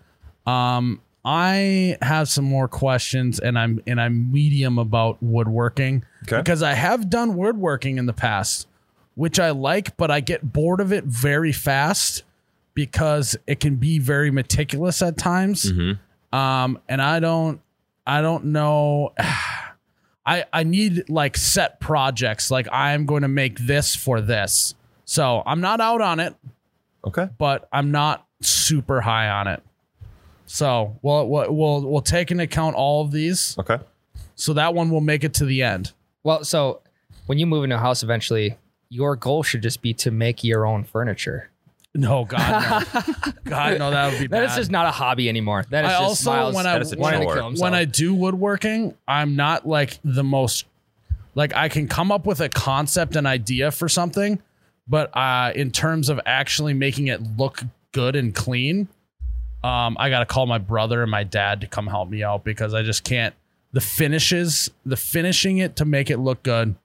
[0.48, 6.38] Um I have some more questions and I'm and I'm medium about woodworking Okay.
[6.38, 8.68] because I have done woodworking in the past,
[9.14, 12.24] which I like, but I get bored of it very fast
[12.74, 15.72] because it can be very meticulous at times.
[15.72, 16.36] Mm-hmm.
[16.36, 17.62] Um, and I don't,
[18.06, 19.14] I don't know.
[20.26, 22.50] I I need like set projects.
[22.50, 24.74] Like I'm going to make this for this.
[25.06, 26.34] So I'm not out on it,
[27.06, 27.28] Okay.
[27.38, 29.62] but I'm not super high on it.
[30.46, 33.58] So we'll we'll we'll, we'll take into account all of these.
[33.60, 33.80] Okay.
[34.36, 35.92] So that one will make it to the end.
[36.24, 36.82] Well, so
[37.26, 38.58] when you move into a house eventually,
[38.90, 41.50] your goal should just be to make your own furniture.
[41.96, 43.32] No, God, no.
[43.46, 44.50] God, no, that would be That bad.
[44.50, 45.64] is just not a hobby anymore.
[45.70, 47.60] That is I just also, Miles when I- That is a wanting to kill himself.
[47.64, 50.66] when I do woodworking, I'm not like the most
[51.36, 54.42] like I can come up with a concept and idea for something,
[54.88, 58.88] but uh in terms of actually making it look good and clean,
[59.64, 62.44] um I got to call my brother and my dad to come help me out
[62.44, 63.36] because I just can't
[63.72, 66.76] the finishes, the finishing it to make it look good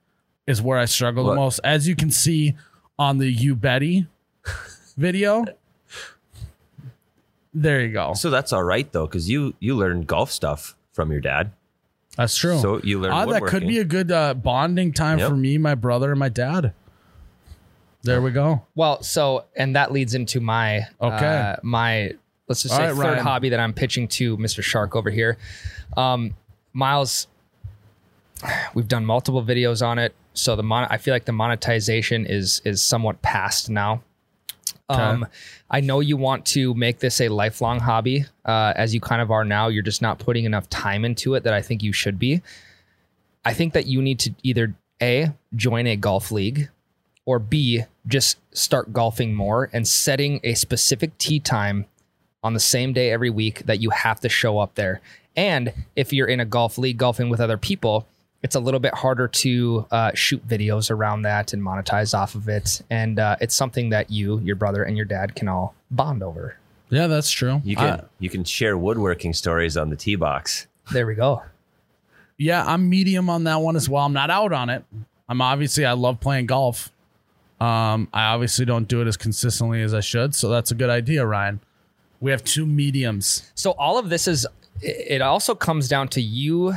[0.47, 1.59] is where I struggle the most.
[1.63, 2.55] As you can see
[2.99, 4.07] on the You Betty
[4.99, 5.45] video.
[7.53, 8.13] There you go.
[8.13, 11.51] So that's all right though, because you you learned golf stuff from your dad.
[12.15, 12.59] That's true.
[12.59, 15.29] So you learned Ah, that could be a good uh, bonding time Yep.
[15.29, 16.73] for me, my brother, and my dad.
[18.03, 18.65] There we go.
[18.75, 21.25] Well, so and that leads into my Okay.
[21.25, 22.11] uh, my
[22.47, 23.23] let's just All say right, third Ryan.
[23.23, 24.61] hobby that I'm pitching to Mr.
[24.63, 25.37] Shark over here.
[25.97, 26.35] Um,
[26.73, 27.27] Miles,
[28.73, 32.61] we've done multiple videos on it, so the mon- I feel like the monetization is
[32.63, 34.03] is somewhat past now.
[34.89, 35.27] Um,
[35.69, 39.31] I know you want to make this a lifelong hobby, uh, as you kind of
[39.31, 39.67] are now.
[39.67, 42.41] You're just not putting enough time into it that I think you should be.
[43.45, 46.69] I think that you need to either a join a golf league
[47.25, 51.85] or B, just start golfing more and setting a specific tee time
[52.43, 55.01] on the same day every week that you have to show up there.
[55.35, 58.07] And if you're in a golf league golfing with other people,
[58.43, 62.47] it's a little bit harder to uh, shoot videos around that and monetize off of
[62.47, 62.81] it.
[62.89, 66.55] And uh, it's something that you, your brother, and your dad can all bond over.
[66.89, 67.61] Yeah, that's true.
[67.63, 70.67] You can I- you can share woodworking stories on the tee box.
[70.91, 71.43] There we go.
[72.37, 74.05] yeah, I'm medium on that one as well.
[74.05, 74.83] I'm not out on it.
[75.27, 76.91] I'm obviously I love playing golf.
[77.59, 80.89] Um, I obviously don't do it as consistently as I should, so that's a good
[80.89, 81.59] idea, Ryan.
[82.21, 83.51] We have two mediums.
[83.53, 84.47] So all of this is,
[84.81, 86.73] it also comes down to you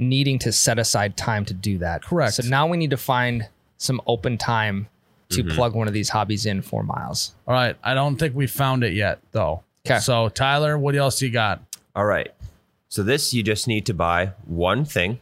[0.00, 2.02] needing to set aside time to do that.
[2.02, 2.34] Correct.
[2.34, 4.88] So now we need to find some open time
[5.28, 5.54] to mm-hmm.
[5.54, 7.34] plug one of these hobbies in for Miles.
[7.46, 9.62] All right, I don't think we found it yet though.
[9.84, 9.98] 'Kay.
[9.98, 11.62] So Tyler, what else you got?
[11.94, 12.32] All right.
[12.88, 15.20] So this you just need to buy one thing.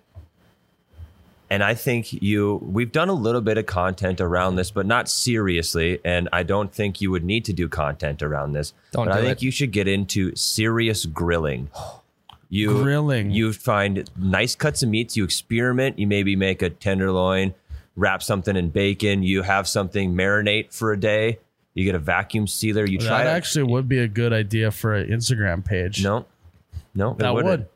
[1.50, 5.08] And I think you we've done a little bit of content around this, but not
[5.08, 5.98] seriously.
[6.04, 8.72] And I don't think you would need to do content around this.
[8.92, 9.42] Don't but I think it.
[9.42, 11.70] you should get into serious grilling.
[12.50, 13.30] You Grilling.
[13.30, 15.16] You find nice cuts of meats.
[15.16, 15.98] You experiment.
[15.98, 17.54] You maybe make a tenderloin,
[17.96, 19.22] wrap something in bacon.
[19.22, 21.38] You have something marinate for a day.
[21.74, 22.86] You get a vacuum sealer.
[22.86, 23.36] You try That it.
[23.36, 26.02] actually would be a good idea for an Instagram page.
[26.02, 26.24] no,
[26.94, 27.50] no, that wouldn't.
[27.50, 27.66] would.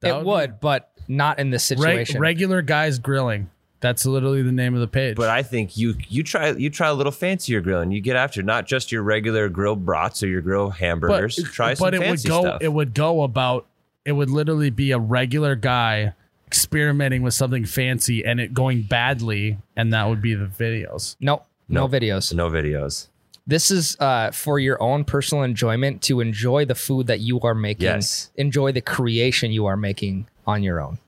[0.00, 2.20] That it would would, but not in this Reg- situation.
[2.20, 3.50] regular guys grilling.
[3.80, 5.16] That's literally the name of the page.
[5.16, 7.90] But I think you you try you try a little fancier grilling.
[7.90, 11.34] You get after not just your regular grilled brats or your grilled hamburgers.
[11.52, 12.62] try some but it would fancy go stuff.
[12.62, 13.66] it would go about
[14.04, 16.14] it would literally be a regular guy
[16.46, 21.42] experimenting with something fancy and it going badly and that would be the videos no,
[21.68, 21.88] no, No.
[21.88, 22.34] videos.
[22.34, 23.08] no videos.
[23.46, 27.56] This is uh, for your own personal enjoyment to enjoy the food that you are
[27.56, 27.86] making.
[27.86, 28.30] Yes.
[28.36, 30.98] Enjoy the creation you are making on your own.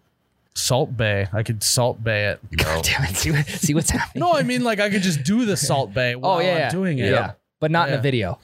[0.57, 2.81] Salt Bae i could Salt Bae it No.
[2.83, 3.17] Damn it.
[3.17, 4.21] See, what- see what's happening.
[4.21, 6.59] no i mean like i could just do the Salt Bae while oh, yeah, i'm
[6.59, 6.71] yeah.
[6.71, 7.33] doing it Yeah.
[7.61, 8.39] But not in a video.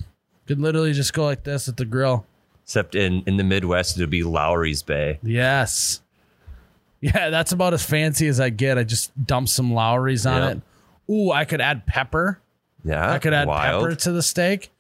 [0.47, 2.27] could literally just go like this at the grill
[2.71, 5.19] Except in in the Midwest, it'd be Lawry's Bae.
[5.25, 6.03] yes
[7.01, 10.51] yeah that's about as fancy as i get i just dump some Lawry's on Yeah.
[10.51, 10.61] it
[11.13, 12.39] ooh i could add pepper
[12.85, 13.83] Yeah, I could add wild.
[13.85, 14.71] pepper to the steak.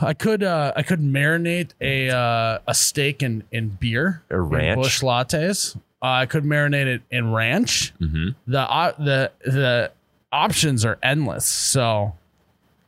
[0.00, 4.76] I could uh I could marinate a uh, a steak in in beer Or ranch.
[4.80, 5.76] Busch Lattes.
[5.76, 5.80] Uh,
[6.22, 7.92] I could marinate it in ranch.
[8.00, 8.28] Mm-hmm.
[8.50, 9.92] The uh, the the
[10.32, 11.46] options are endless.
[11.46, 12.14] So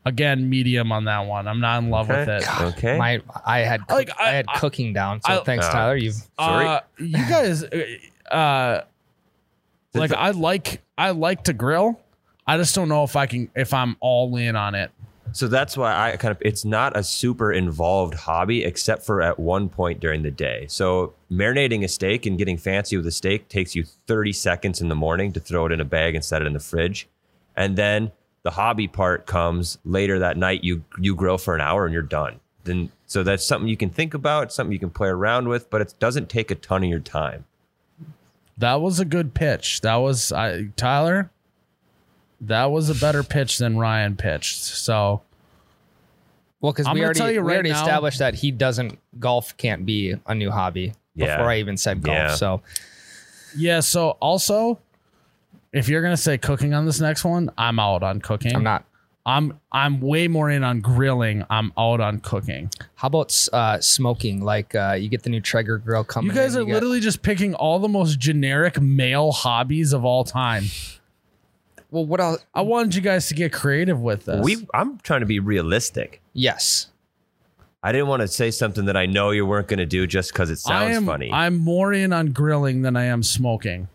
[0.08, 1.46] again, medium on that one.
[1.46, 2.36] I'm not in love with Okay.
[2.38, 2.60] it.
[2.62, 2.98] Okay.
[2.98, 5.20] My I had cook- Like, I, I- had I- cooking down.
[5.22, 5.96] So I- thanks, Uh, Tyler.
[5.96, 6.66] You've Sorry.
[6.66, 7.64] Uh, you guys,
[8.30, 8.82] uh,
[9.94, 12.00] like I like I like to grill.
[12.46, 14.90] I just don't know if I can if I'm all in on it.
[15.32, 19.38] So that's why I kind of it's not a super involved hobby except for at
[19.38, 20.64] one point during the day.
[20.68, 24.88] So marinating a steak and getting fancy with a steak takes you 30 seconds in
[24.88, 27.08] the morning to throw it in a bag and set it in the fridge.
[27.56, 31.84] And then the hobby part comes later that night you you grill for an hour
[31.84, 32.40] and you're done.
[32.64, 35.80] Then so that's something you can think about, something you can play around with, but
[35.80, 37.44] it doesn't take a ton of your time.
[38.56, 39.80] That was a good pitch.
[39.82, 41.30] That was I Tyler.
[42.40, 44.60] That was a better pitch than Ryan pitched.
[44.62, 45.22] So
[46.60, 49.84] Well, because we already tell you we already now- established that he doesn't golf can't
[49.86, 51.36] be a new hobby Yeah.
[51.36, 52.16] before I even said golf.
[52.16, 52.34] Yeah.
[52.34, 52.62] So
[53.56, 53.80] Yeah.
[53.80, 54.78] So also,
[55.72, 58.54] if you're gonna say cooking on this next one, I'm out on cooking.
[58.54, 58.84] I'm not.
[59.26, 61.44] I'm I'm way more in on grilling.
[61.50, 62.70] I'm out on cooking.
[62.94, 64.42] How about uh, smoking?
[64.42, 66.30] Like uh, you get the new Traeger grill coming.
[66.30, 70.04] You guys in, are get- literally just picking all the most generic male hobbies of
[70.04, 70.64] all time.
[71.90, 72.06] well.
[72.06, 72.44] What else?
[72.54, 74.42] I wanted you guys to get creative with this.
[74.42, 76.22] We I'm trying to be realistic.
[76.32, 76.86] Yes.
[77.82, 80.32] I didn't want to say something that I know you weren't going to do just
[80.32, 81.30] because it I sounds am, funny.
[81.32, 83.88] I'm more in on grilling than I am smoking.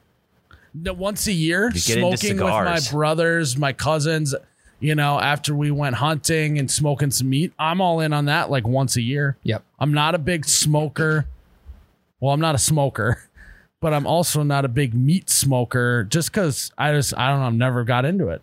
[0.73, 4.33] No, Once a year, You get into smoking with my brothers, my cousins.
[4.79, 8.49] You know, after we went hunting and smoking some meat, I'm all in on that
[8.49, 9.37] like once a year.
[9.43, 9.63] Yep.
[9.79, 11.25] I'm not a big smoker.
[12.19, 13.23] Well, I'm not a smoker,
[13.81, 17.47] but I'm also not a big meat smoker just because I just, I don't know,
[17.47, 18.41] I've never got into it.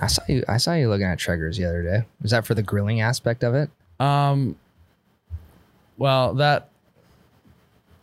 [0.00, 0.44] I saw you.
[0.48, 2.04] I saw you looking at Traegers the other day.
[2.22, 3.70] Was that for the grilling aspect of it?
[4.00, 4.56] Um,
[5.98, 6.70] well, that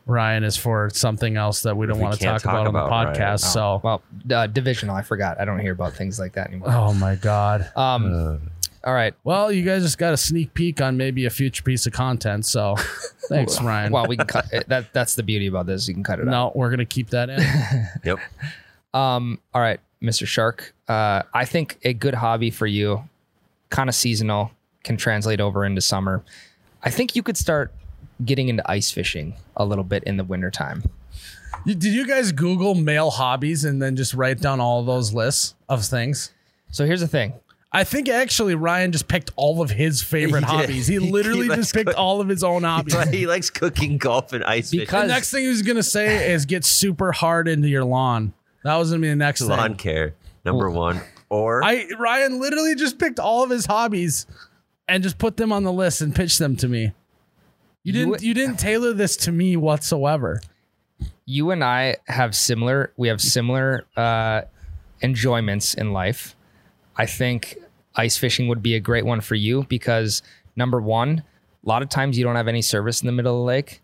[0.10, 2.91] Ryan is for something else that we don't We want to talk, talk about, about,
[2.91, 3.41] on the podcast.
[3.41, 4.95] So, Well, uh, divisional.
[4.95, 5.39] I forgot.
[5.39, 6.69] I don't hear about things like that anymore.
[6.72, 7.69] oh my god.
[7.76, 8.41] Um.
[8.84, 9.13] all right.
[9.24, 12.45] Well, you guys just got a sneak peek on maybe a future piece of content.
[12.45, 12.76] So,
[13.30, 13.91] thanks, Ryan.
[13.91, 14.67] Well, we can cut it.
[14.69, 14.91] that.
[14.93, 15.88] That's the beauty about this.
[15.88, 16.32] You can cut it out.
[16.32, 17.39] no, we're gonna keep that in.
[18.04, 18.19] yep.
[18.93, 20.26] Um, all right, Mr.
[20.26, 20.74] Shark.
[20.88, 23.04] Uh, I think a good hobby for you,
[23.69, 24.52] kind of seasonal,
[24.84, 26.24] can translate over into summer.
[26.82, 27.74] I think you could start
[28.23, 30.84] getting into ice fishing a little bit in the wintertime.
[31.65, 35.55] You- Did you guys Google male hobbies and then just write down all those lists
[35.67, 36.32] of things?
[36.71, 37.34] So here's the thing.
[37.71, 40.88] I think actually Ryan just picked all of his favorite He hobbies.
[40.88, 42.97] He He literally likes just picked cook- all of his own hobbies.
[43.10, 46.65] he likes cooking, golf, and ice Because- The next thing he's gonna say is get
[46.65, 48.34] super hard into your lawn.
[48.63, 49.77] That was gonna be the next Lawn thing.
[49.77, 50.99] care, number one.
[51.29, 54.25] Or I Ryan literally just picked all of his hobbies
[54.88, 56.91] and just put them on the list and pitched them to me.
[57.83, 60.41] You didn't you didn't tailor this to me whatsoever.
[61.25, 62.91] You and I have similar.
[62.97, 64.41] We have similar uh,
[65.01, 66.35] enjoyments in life.
[66.95, 67.57] I think
[67.95, 70.21] ice fishing would be a great one for you because
[70.55, 71.23] number one,
[71.63, 73.81] a lot of times you don't have any service in the middle of the lake.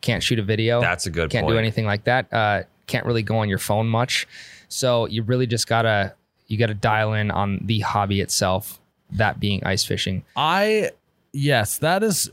[0.00, 0.80] Can't shoot a video.
[0.80, 1.54] That's a good Can't point.
[1.54, 2.32] do anything like that.
[2.32, 4.26] Uh, can't really go on your phone much.
[4.68, 6.14] So you really just gotta
[6.46, 8.80] you gotta dial in on the hobby itself.
[9.12, 10.24] That being ice fishing.
[10.36, 10.90] I
[11.32, 12.30] yes, that is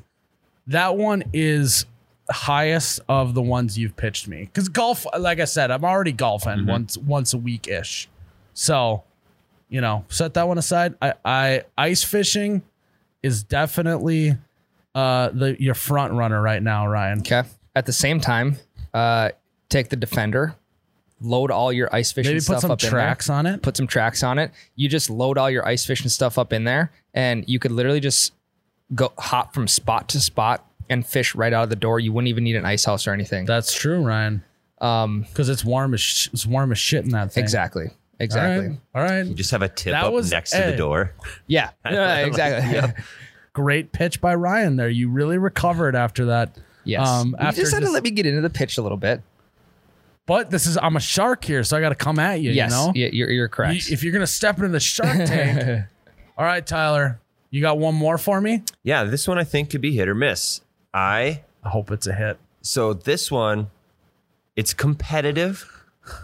[0.67, 1.85] that one is
[2.29, 4.49] highest of the ones you've pitched me.
[4.53, 8.07] Cuz golf like I said, I'm already golfing once once a week ish.
[8.53, 9.03] So,
[9.69, 10.95] you know, set that one aside.
[11.01, 12.63] I I ice fishing
[13.21, 14.37] is definitely
[14.95, 17.19] uh the your front runner right now, Ryan.
[17.19, 17.43] Okay.
[17.75, 18.55] At the same time,
[18.93, 19.31] uh,
[19.67, 20.55] take the defender,
[21.19, 22.91] load all your ice fishing Maybe stuff put some up in there.
[22.91, 23.61] tracks on it.
[23.61, 24.51] put some tracks on it.
[24.75, 27.99] You just load all your ice fishing stuff up in there, and you could literally
[27.99, 28.31] just
[28.93, 31.99] go hop from spot to spot and fish right out of the door.
[31.99, 33.45] You wouldn't even need an ice house or anything.
[33.45, 34.43] That's true, Ryan.
[34.81, 37.43] Um, Because it's warm as sh- it's warm as shit in that thing.
[37.43, 37.87] exactly,
[38.19, 38.67] exactly.
[38.69, 38.77] right.
[38.93, 39.25] All right.
[39.25, 40.73] you just have a tip That up was next to Ed.
[40.73, 41.13] the door.
[41.47, 42.71] Yeah, yeah, exactly.
[42.73, 42.97] Yep.
[43.53, 44.89] Great pitch by Ryan there.
[44.89, 46.57] You really recovered after that.
[46.83, 47.07] Yes.
[47.07, 48.97] Um, you after just had to just- let me get into the pitch a little
[48.97, 49.21] bit.
[50.27, 52.51] But this is I'm a shark here, so I got to come at you.
[52.51, 53.87] yes, You know, yeah, you're, you're correct.
[53.89, 55.85] You- if you're gonna step into the shark tank.
[56.37, 57.19] all right, Tyler,
[57.49, 58.63] you got one more for me.
[58.83, 60.61] Yeah, this one I think could be hit or miss.
[60.93, 62.37] I I hope it's a hit.
[62.61, 63.69] so this one,
[64.55, 65.65] it's competitive,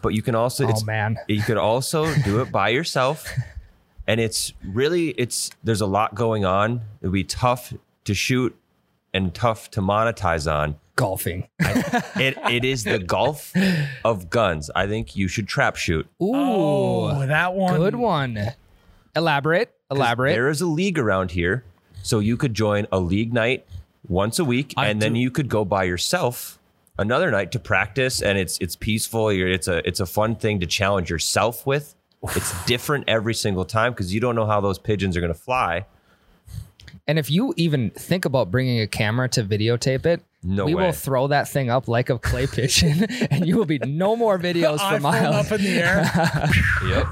[0.02, 3.28] but you can also oh man, you could also do it by yourself
[4.08, 8.56] and it's really it's there's a lot going on it'd be tough to shoot
[9.14, 11.48] and tough to monetize on golfing.
[11.60, 13.54] it it is the golf
[14.06, 17.78] of guns i think you should trap shoot Ooh, Oh, that one.
[17.78, 18.40] good one.
[19.16, 19.74] Elaborate.
[19.91, 20.34] Elaborate.
[20.34, 21.63] there is a league around here
[22.01, 23.65] so you could join a league night
[24.08, 26.58] once a week I and then you could go by yourself
[26.97, 29.32] another night to practice and it's it's peaceful.
[29.34, 31.95] You're, it's a it's a fun thing to challenge yourself with.
[32.36, 35.39] It's different every single time because you don't know how those pigeons are going to
[35.39, 35.88] fly.
[37.08, 40.86] And if you even think about bringing a camera to videotape it, No we way.
[40.86, 44.39] will throw that thing up like a clay pigeon, and you will be no more
[44.39, 45.36] videos for iPhone miles.
[45.47, 46.49] up in the air.
[46.88, 47.08] yep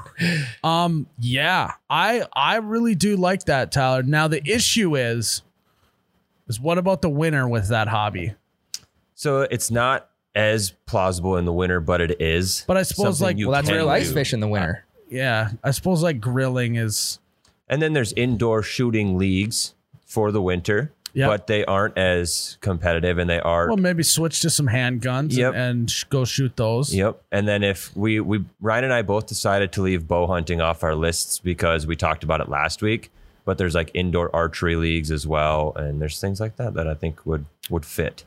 [0.63, 4.01] Um, yeah, I I really do like that, Tyler.
[4.03, 5.43] Now the issue is,
[6.47, 8.33] is what about the winner with that hobby?
[9.13, 12.63] So it's not as plausible in the winter, but it is.
[12.67, 14.13] But I suppose, like- Well, that's can real ice do.
[14.13, 14.85] fish in the winter.
[15.09, 17.19] Yeah, I suppose like grilling is.
[17.67, 21.27] And then there's indoor shooting leagues for the winter, Yep.
[21.29, 23.67] but they aren't as competitive, and they are.
[23.67, 25.53] Well, maybe switch to some handguns Yep.
[25.53, 26.93] and, and sh- go shoot those.
[26.93, 27.21] Yep.
[27.31, 30.83] And then if we we Ryan and I both decided to leave bow hunting off
[30.83, 33.11] our lists because we talked about it last week.
[33.45, 36.93] but there's like indoor archery leagues as well, and there's things like that that I
[36.93, 38.23] think would would fit.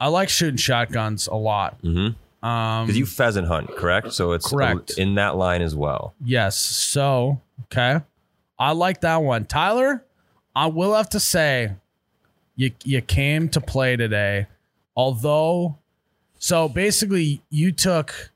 [0.00, 1.80] I like shooting shotguns a lot.
[1.82, 2.46] Mm-hmm.
[2.46, 4.12] Um, Because you pheasant hunt, correct?
[4.12, 4.96] So it's Correct.
[4.96, 6.14] in that line as well.
[6.24, 6.56] Yes.
[6.56, 8.00] So, okay.
[8.60, 9.44] I like that one.
[9.46, 10.04] Tyler,
[10.54, 11.72] I will have to say
[12.58, 14.46] you you came to play today.
[14.96, 15.78] Although
[16.38, 18.30] so basically you took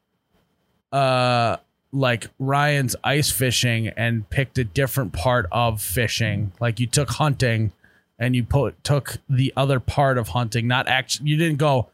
[0.93, 1.57] uh
[1.93, 6.53] like Ryan's ice fishing and picked a different part of fishing.
[6.61, 7.73] Like you took hunting
[8.19, 11.89] and you put took the other part of hunting, not actually you didn't go,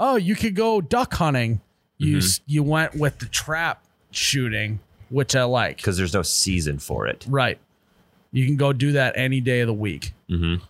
[0.00, 1.60] "Oh, you could go duck hunting."
[1.98, 5.76] You s you went with the trap shooting, which I like.
[5.78, 7.24] Because there's no season for it.
[7.28, 7.58] Right.
[8.32, 10.12] You can go do that any day of the week.
[10.30, 10.60] Mhm.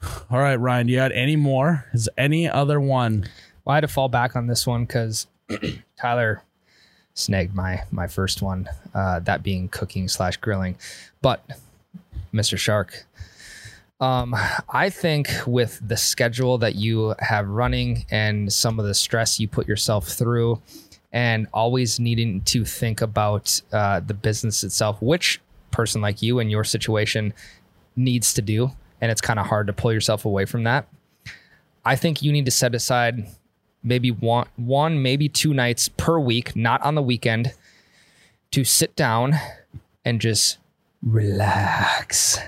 [0.30, 1.86] All right, Ryan, do you had any more?
[1.92, 3.28] Is any other one?
[3.64, 5.26] Well, I had to fall back on this one because
[6.00, 6.42] Tyler
[7.14, 10.76] snagged my my first one, uh, that being cooking slash grilling.
[11.20, 11.44] But
[12.32, 12.56] Mr.
[12.56, 13.06] Shark,
[14.00, 14.34] um,
[14.68, 19.48] I think with the schedule that you have running and some of the stress you
[19.48, 20.62] put yourself through,
[21.12, 26.48] and always needing to think about uh, the business itself, which person like you in
[26.48, 27.34] your situation
[27.96, 30.86] needs to do, and it's kind of hard to pull yourself away from that.
[31.84, 33.26] I think you need to set aside
[33.82, 37.52] maybe one, one, maybe two nights per week, not on the weekend,
[38.50, 39.34] to sit down
[40.04, 40.58] and just
[41.02, 42.38] relax.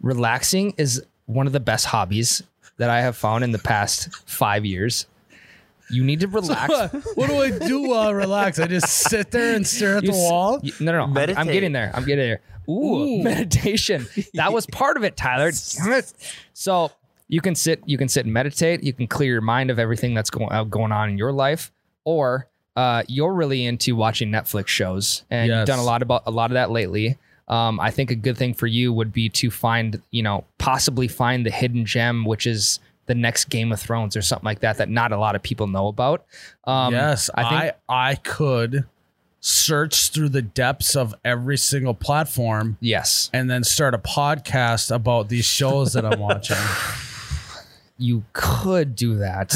[0.00, 2.42] Relaxing is one of the best hobbies
[2.76, 5.06] that I have found in the past five years.
[5.90, 6.92] You need to relax.
[7.14, 8.58] what do I do while I relax?
[8.58, 10.60] I just sit there and stare at You the s- wall.
[10.62, 11.20] you- no, no, no.
[11.20, 11.90] I'm- I'm, getting there.
[11.94, 12.40] I'm getting there.
[12.68, 14.06] Ooh, meditation.
[14.34, 15.52] That was part of it, Tyler.
[16.52, 16.90] So
[17.28, 18.82] you can sit, you can sit and meditate.
[18.82, 21.72] You can clear your mind of everything that's going uh, going on in your life,
[22.04, 25.58] or uh, you're really into watching Netflix shows, and Yes.
[25.58, 27.18] you've done a lot about a lot of that lately.
[27.48, 31.06] Um, I think a good thing for you would be to find, you know, possibly
[31.08, 34.78] find the hidden gem, which is the next Game of Thrones or something like that
[34.78, 36.24] that not a lot of people know about.
[36.64, 38.84] Um, yes, I think I I could
[39.46, 43.30] search through the depths of every single platform yes.
[43.32, 46.56] and then start a podcast about these shows that I'm watching.
[47.96, 49.54] you could do that.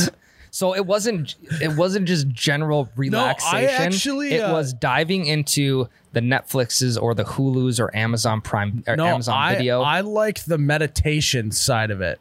[0.52, 3.68] So it wasn't it wasn't just general relaxation.
[3.68, 8.94] actually, it uh, was diving into the Netflixes or the Hulus or Amazon Prime or
[8.94, 9.82] No, Amazon I, Video.
[9.82, 12.20] I like the meditation side of it.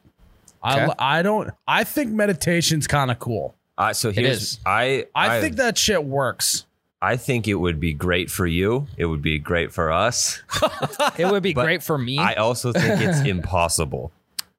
[0.64, 0.94] I, Okay.
[0.98, 1.52] I don't.
[1.68, 3.56] I think meditation's kind of cool.
[3.78, 4.60] Uh, so here's is.
[4.66, 6.66] I, I, think that shit works.
[7.02, 8.88] I think it would be great for you.
[8.98, 10.42] It would be great for us.
[11.18, 12.18] it would be But great for me.
[12.18, 14.12] I also think it's impossible.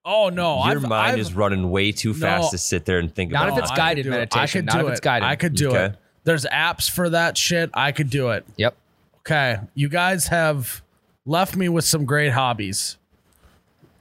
[0.06, 2.50] Oh no, Your I've, mind I've, is running way too fast No.
[2.52, 3.50] to sit there and think about it.
[3.50, 3.74] Not about if it's it.
[3.74, 4.12] I guided do it.
[4.12, 5.04] meditation, I could not do if it's it.
[5.04, 5.28] guided.
[5.28, 5.84] I could do Okay.
[5.84, 5.96] it.
[6.24, 7.70] There's apps for that shit.
[7.74, 8.46] I could do it.
[8.56, 8.74] yep.
[9.20, 10.80] Okay, you guys have
[11.26, 12.96] left me with some great hobbies.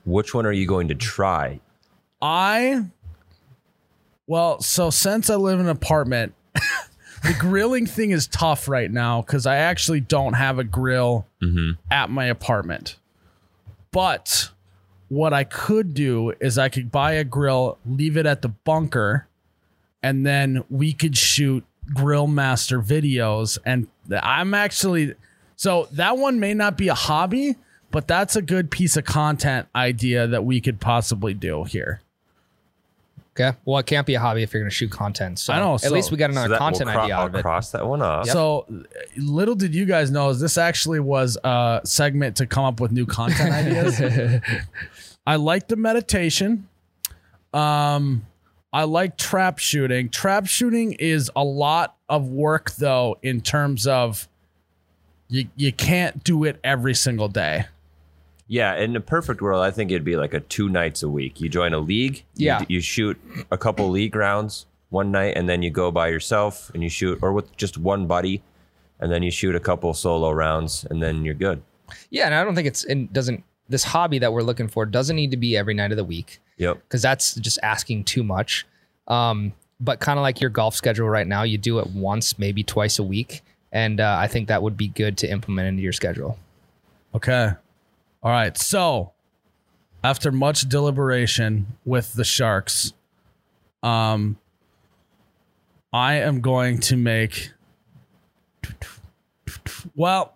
[0.05, 1.59] Which one are you going to try?
[2.21, 2.85] I
[4.27, 6.33] well, so since I live in an apartment,
[7.23, 11.71] the grilling thing is tough right now because I actually don't have a grill mm-hmm.
[11.91, 12.97] at my apartment.
[13.91, 14.49] But
[15.09, 19.27] what I could do is I could buy a grill, leave it at the bunker,
[20.01, 23.57] and then we could shoot grill master videos.
[23.65, 25.15] And I'm actually
[25.55, 27.55] so that one may not be a hobby,
[27.91, 32.01] but that's a good piece of content idea that we could possibly do here.
[33.39, 33.57] Okay.
[33.63, 35.39] Well, it can't be a hobby if you're going to shoot content.
[35.39, 37.21] So I know, at so- least we got another that- we'll content cro- idea I'll
[37.23, 37.41] out of it.
[37.41, 38.27] cross that one off.
[38.27, 38.65] So
[39.17, 42.91] little did you guys know is this actually was a segment to come up with
[42.91, 44.41] new content ideas.
[45.27, 46.67] I like the meditation.
[47.53, 48.25] Um
[48.71, 50.09] I like trap shooting.
[50.09, 54.27] Trap shooting is a lot of work though in terms of
[55.27, 57.65] you you can't do it every single day.
[58.51, 61.39] Yeah, in a perfect world, I think it'd be like a two nights a week.
[61.39, 62.23] You join a league.
[62.35, 62.59] you Yeah.
[62.59, 63.15] d- You, shoot
[63.51, 67.19] a couple league rounds one night, and then you go by yourself and you shoot,
[67.21, 68.41] or with just one buddy,
[68.99, 71.61] and then you shoot a couple solo rounds, and then you're good.
[72.09, 75.15] Yeah, and I don't think it's it doesn't this hobby that we're looking for doesn't
[75.15, 76.39] need to be every night of the week.
[76.57, 76.79] Yep.
[76.83, 78.65] because that's just asking too much.
[79.07, 82.63] Um, but kind of like your golf schedule right now, you do it once, maybe
[82.63, 85.93] twice a week, and uh, I think that would be good to implement into your
[85.93, 86.37] schedule.
[87.15, 87.51] Okay.
[88.21, 88.57] All right.
[88.57, 89.13] So,
[90.03, 92.93] after much deliberation with the Sharks,
[93.83, 94.37] um,
[95.93, 97.51] I am going to make.
[99.95, 100.33] Well,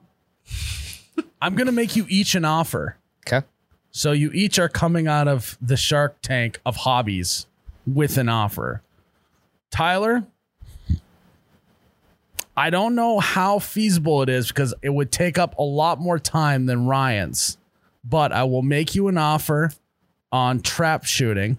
[1.42, 2.98] I'm going to make you each an offer.
[3.28, 3.46] Okay.
[3.92, 7.46] So you each are coming out of the Shark Tank of hobbies
[7.86, 8.82] with an offer.
[9.70, 10.26] Tyler,
[12.56, 16.18] I don't know how feasible it is because it would take up a lot more
[16.18, 17.58] time than Ryan's.
[18.04, 19.72] But I will make you an offer
[20.32, 21.58] on trap shooting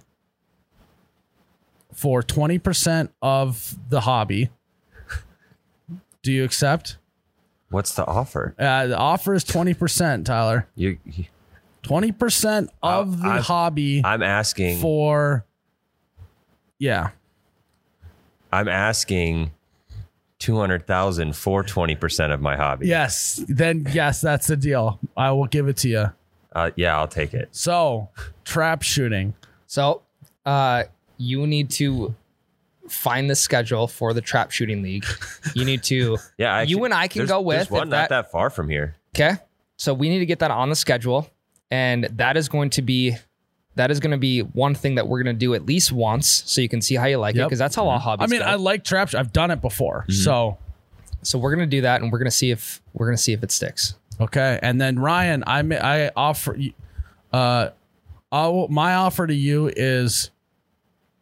[1.93, 4.51] for 20% of the hobby.
[6.23, 6.97] Do you accept?
[7.71, 8.55] What's the offer?
[8.59, 10.67] Uh, the offer is 20%, Tyler.
[10.75, 10.99] You,
[11.83, 14.81] 20% of the I'm- hobby I'm asking.
[14.81, 15.45] for
[16.79, 17.11] yeah.
[18.53, 19.51] I'm asking
[20.39, 22.87] two hundred thousand for twenty percent of my hobby.
[22.87, 25.01] Yes, then yes, that's the deal.
[25.17, 26.13] I will give it to you.
[26.55, 27.49] Uh, yeah, I'll take it.
[27.53, 28.09] So,
[28.45, 29.35] trap shooting.
[29.67, 30.03] So,
[30.47, 30.85] uh,
[31.19, 32.15] you need to
[32.89, 35.05] find the schedule for the trap shooting league.
[35.55, 36.19] You need to.
[36.39, 38.09] Yeah, I you actually- and I can there's- go There's with one if not that-
[38.11, 38.95] that far from here.
[39.15, 39.33] Okay.
[39.77, 41.29] So we need to get that on the schedule.
[41.71, 43.17] And that is going to be
[43.77, 46.45] that is going to be one thing that we're going to do at least once
[46.47, 47.49] so you can see how you like it Yep.
[47.49, 48.47] because that's how all hobbies I mean, go.
[48.47, 49.09] I like trap.
[49.09, 50.03] sh- I've done it before.
[50.03, 50.13] Mm-hmm.
[50.13, 50.59] So,
[51.23, 53.23] so we're going to do that and we're going to see if we're going to
[53.23, 53.95] see if it sticks.
[54.21, 54.59] Okay.
[54.63, 56.75] And then Ryan, I I offer you-
[57.33, 57.71] uh
[58.33, 60.31] I will, my offer to you is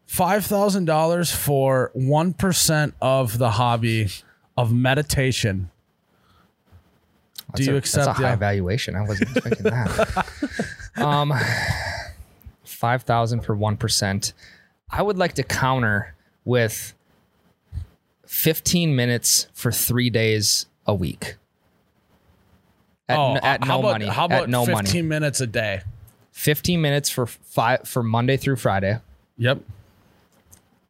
[0.09, 4.09] $5,000 for 1% of the hobby
[4.57, 5.71] of meditation.
[7.53, 8.95] That's you a, accept That's a high valuation.
[8.97, 10.27] I wasn't expecting that.
[10.97, 11.35] um,
[12.65, 14.33] five thousand for one percent.
[14.91, 16.15] I would like to counter
[16.45, 16.95] with
[18.27, 21.37] fifteen minutes for three days a week.
[23.09, 24.07] At, oh, n- at how no about, money.
[24.07, 25.03] How about at no 15 money.
[25.03, 25.83] minutes a day?
[26.31, 28.99] Fifteen minutes for five for Monday through Friday.
[29.37, 29.61] Yep.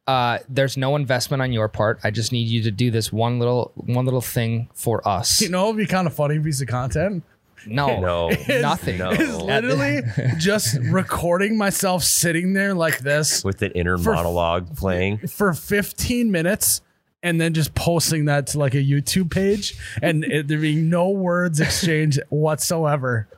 [0.07, 1.99] Uh, there's no investment on your part.
[2.05, 5.41] I just need you to do this one little one little thing for us.
[5.41, 7.23] You know, it'd be kind of funny piece of content.
[7.67, 8.29] No, No.
[8.61, 8.99] nothing.
[8.99, 9.11] No.
[9.11, 10.03] Is literally
[10.39, 15.19] just recording myself sitting there like this With an inner For- monologue playing.
[15.29, 16.83] for 15 minutes
[17.23, 21.11] and then just posting that to like a YouTube page and it, there being no
[21.11, 23.29] words exchanged whatsoever.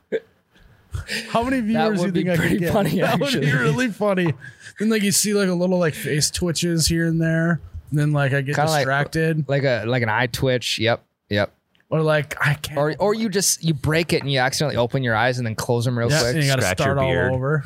[1.29, 2.73] How many viewers do you would be think I could pretty get?
[2.73, 4.33] funny, that would be really funny.
[4.79, 8.11] Then like you see like a little like face twitches here and there, and then
[8.13, 10.79] like I get Kinda distracted, like a like an eye twitch.
[10.79, 11.53] Yep, yep.
[11.89, 12.77] or like I can't.
[12.77, 15.55] Or or you just you break it and you accidentally open your eyes and then
[15.55, 16.35] close them real yeah, quick.
[16.35, 17.63] and you got to start all over.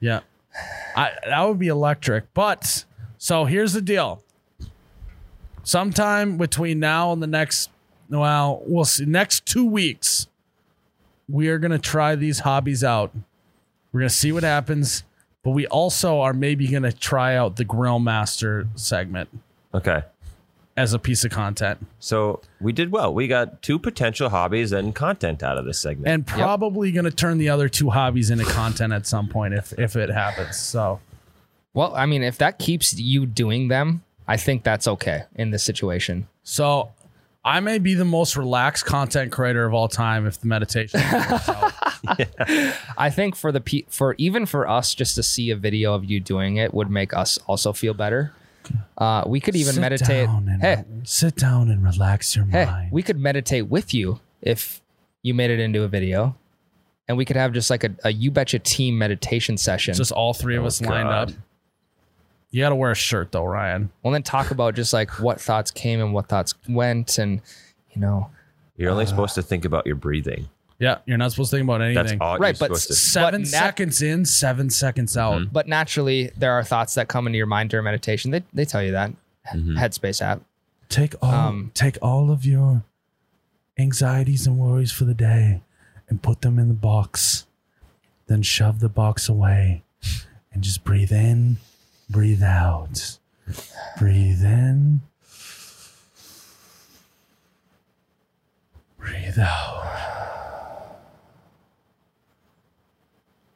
[0.00, 0.20] Yeah,
[0.96, 2.32] I, that would be electric.
[2.34, 2.84] But
[3.18, 4.22] so here's the deal.
[5.64, 7.70] Sometime between now and the next,
[8.08, 9.04] well, we'll see.
[9.04, 10.26] Next two weeks,
[11.28, 13.12] we are gonna try these hobbies out.
[13.92, 15.04] We're gonna see what happens.
[15.44, 19.28] But we also are maybe gonna try out the Grill Master segment
[19.74, 20.02] Okay.
[20.76, 23.12] as a piece of content, So we did well.
[23.12, 26.06] We got two potential hobbies and content out of this segment.
[26.08, 29.96] and probably gonna turn the other two hobbies into content at some point if if
[29.96, 30.56] it happens.
[30.56, 31.00] So.
[31.74, 34.02] Well, I mean, if that keeps you doing them,
[34.32, 36.26] I think that's okay in this situation.
[36.42, 36.90] So
[37.44, 41.00] I may be the most relaxed content creator of all time if the meditation.
[41.00, 41.72] works out.
[42.96, 46.04] I think for the pe- for even for us just to see a video of
[46.04, 48.32] you doing it would make us also feel better.
[48.96, 50.26] Uh, we could even Sit meditate.
[50.26, 52.92] down and Hey, sit down and relax your hey, mind.
[52.92, 54.80] we could meditate with you if
[55.22, 56.36] you made it into a video,
[57.08, 59.94] and we could have just like a, a you betcha team meditation session.
[59.94, 61.30] Just all three of us lined God.
[61.30, 61.36] up.
[62.52, 63.90] You got to wear a shirt though, Ryan.
[64.02, 67.40] We'll then talk about just like what thoughts came and what thoughts went, and
[67.92, 68.30] you know,
[68.76, 70.48] You're only uh, supposed to think about your breathing.
[70.78, 72.18] Yeah, you're not supposed to think about That's anything.
[72.20, 72.94] all Right, you're but supposed to.
[72.94, 75.40] Seven But nat- seconds in, seven seconds out.
[75.40, 75.52] Mm-hmm.
[75.52, 78.30] but naturally there are thoughts that come into your mind during meditation.
[78.32, 79.10] They they tell you that
[79.54, 79.76] mm-hmm.
[79.78, 80.42] Headspace app.
[80.88, 82.82] Take all, Um, take all of your
[83.78, 85.62] anxieties and worries for the day,
[86.08, 87.46] and put them in the box.
[88.26, 89.82] Then shove the box away,
[90.52, 91.56] and just breathe in,
[92.12, 93.18] breathe out,
[93.98, 95.00] breathe in,
[98.98, 99.78] breathe out.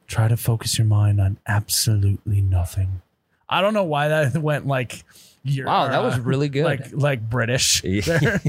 [0.07, 3.01] Try to focus your mind on absolutely nothing.
[3.49, 5.03] I don't know why that went like.
[5.43, 6.65] You're, Wow, that was uh, really good.
[6.65, 7.83] Like like British.
[7.85, 8.39] Yeah.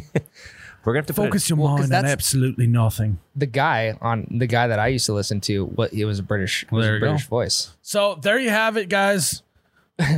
[0.84, 3.18] We're gonna have to Focus your Well, mind on absolutely nothing.
[3.36, 6.22] The guy on the guy that I used to listen to, what he was a
[6.22, 7.06] British, was a you go.
[7.08, 7.72] British voice.
[7.82, 9.42] So there you have it, guys.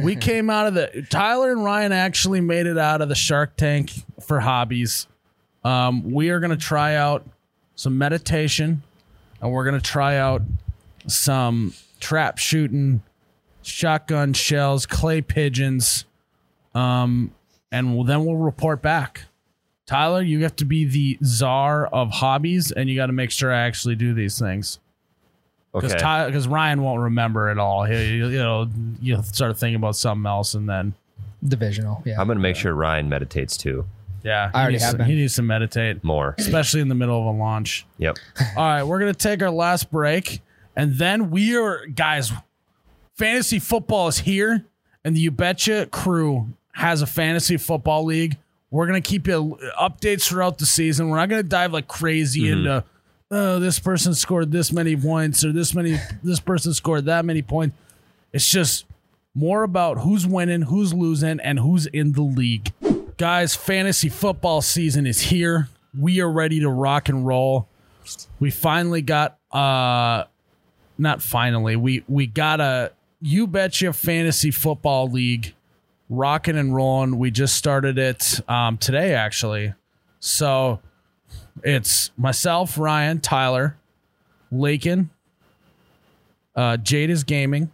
[0.02, 3.56] We came out of the Tyler and Ryan actually made it out of the Shark
[3.56, 5.06] Tank for hobbies.
[5.64, 7.26] Um, we are gonna try out
[7.74, 8.82] some meditation,
[9.40, 10.42] and we're gonna try out
[11.06, 13.02] some trap shooting,
[13.62, 16.04] shotgun shells, clay pigeons,
[16.74, 17.32] um,
[17.72, 19.24] and we'll, then we'll report back.
[19.86, 23.52] Tyler, you have to be the czar of hobbies, and you got to make sure
[23.52, 24.78] I actually do these things.
[25.72, 26.26] Because okay.
[26.26, 27.84] because Ryan won't remember it all.
[27.84, 28.68] He, he- you know,
[29.00, 30.94] you'll start thinking about something else, and then
[31.46, 32.20] Divisional, yeah.
[32.20, 33.86] I'm gonna make sure Ryan meditates too.
[34.22, 36.34] Yeah, I already he needs have to- He needs to meditate, More.
[36.38, 37.86] especially in the middle of a launch.
[37.98, 38.18] Yep.
[38.56, 40.40] All right, we're gonna take our last break,
[40.76, 42.32] and then we are guys.
[43.16, 44.64] Fantasy football is here,
[45.04, 48.36] and the You Betcha crew has a fantasy football league.
[48.70, 51.08] We're gonna keep you uh, updates throughout the season.
[51.08, 52.58] We're not gonna dive like crazy mm-hmm.
[52.58, 52.84] into
[53.30, 57.42] oh this person scored this many points or this many this person scored that many
[57.42, 57.76] points.
[58.32, 58.86] It's just
[59.34, 62.72] more about who's winning, who's losing, and who's in the league.
[63.16, 65.68] Guys, fantasy football season is here.
[65.98, 67.68] We are ready to rock and roll.
[68.38, 70.24] We finally got uh
[70.98, 71.76] not finally.
[71.76, 75.54] We we got a you betcha fantasy football league
[76.08, 77.18] rocking and rolling.
[77.18, 79.74] We just started it um today actually.
[80.20, 80.80] So
[81.64, 83.76] it's myself, Ryan, Tyler,
[84.50, 85.10] Lakin,
[86.56, 87.70] uh Jade is gaming,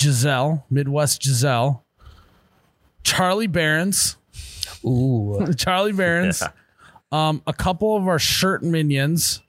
[0.00, 1.84] Giselle, Midwest Giselle,
[3.02, 4.16] Charlie Barons,
[4.84, 5.52] Ooh.
[5.56, 6.42] Charlie Barons,
[7.12, 9.42] um, a couple of our shirt minions,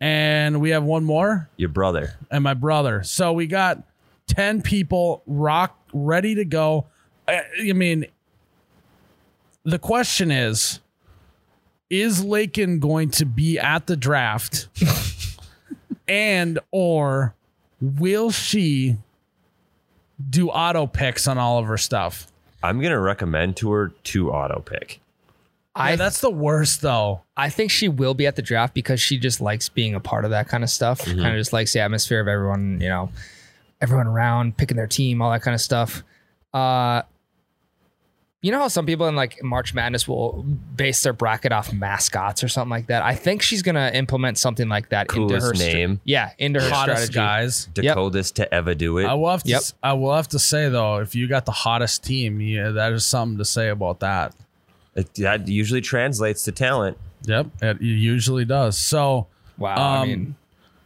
[0.00, 2.14] and we have one more, Your brother.
[2.30, 3.02] and my brother.
[3.02, 3.82] So we got
[4.26, 6.86] ten people rock ready to go.
[7.28, 8.06] I, I mean,
[9.64, 10.80] the question is:
[11.88, 14.68] Is Lakin going to be at the draft,
[16.08, 17.34] and or
[17.80, 18.96] will she
[20.30, 22.26] do auto picks on all of her stuff?
[22.62, 25.00] I'm gonna recommend to her to auto pick.
[25.76, 27.22] I Yeah, that's the worst though.
[27.36, 30.24] I think she will be at the draft because she just likes being a part
[30.24, 31.04] of that kind of stuff.
[31.04, 33.10] Kind of just likes the atmosphere of everyone, you know,
[33.80, 36.02] everyone around, picking their team, all that kind of stuff.
[36.54, 37.02] Uh,
[38.46, 40.44] you know how some people in like March Madness will
[40.76, 43.02] base their bracket off mascots or something like that.
[43.02, 46.00] I think she's gonna implement something like that into her Coolest stra- name.
[46.04, 47.14] yeah, into her Hottest strategy.
[47.14, 47.68] guys.
[47.76, 47.84] Yep.
[47.84, 49.06] Dakotas to ever do it.
[49.06, 49.48] I will have to.
[49.50, 49.62] Yep.
[49.82, 53.04] I will have to say though, if you got the hottest team, yeah, that is
[53.04, 54.34] something to say about that.
[54.94, 56.96] It, that usually translates to talent.
[57.24, 58.78] Yep, it usually does.
[58.78, 59.26] So
[59.58, 60.34] Wow, I Um, mean,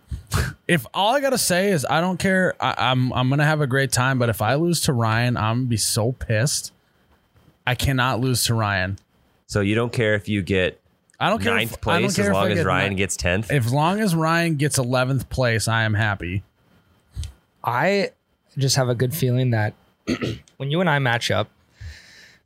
[0.68, 3.66] if all I gotta say is I don't care, I, I'm I'm gonna have a
[3.66, 4.18] great time.
[4.18, 6.72] But if I lose to Ryan, I'm gonna be so pissed.
[7.66, 8.98] I cannot lose to Ryan.
[9.46, 10.80] So you don't care if you get
[11.18, 11.54] I don't care.
[11.54, 13.50] ninth if, I don't place care as long as Ryan ni- gets tenth.
[13.50, 16.42] As long as Ryan gets 11th place, I am happy.
[17.62, 18.10] I
[18.56, 19.74] just have a good feeling that
[20.56, 21.48] when you and I match up,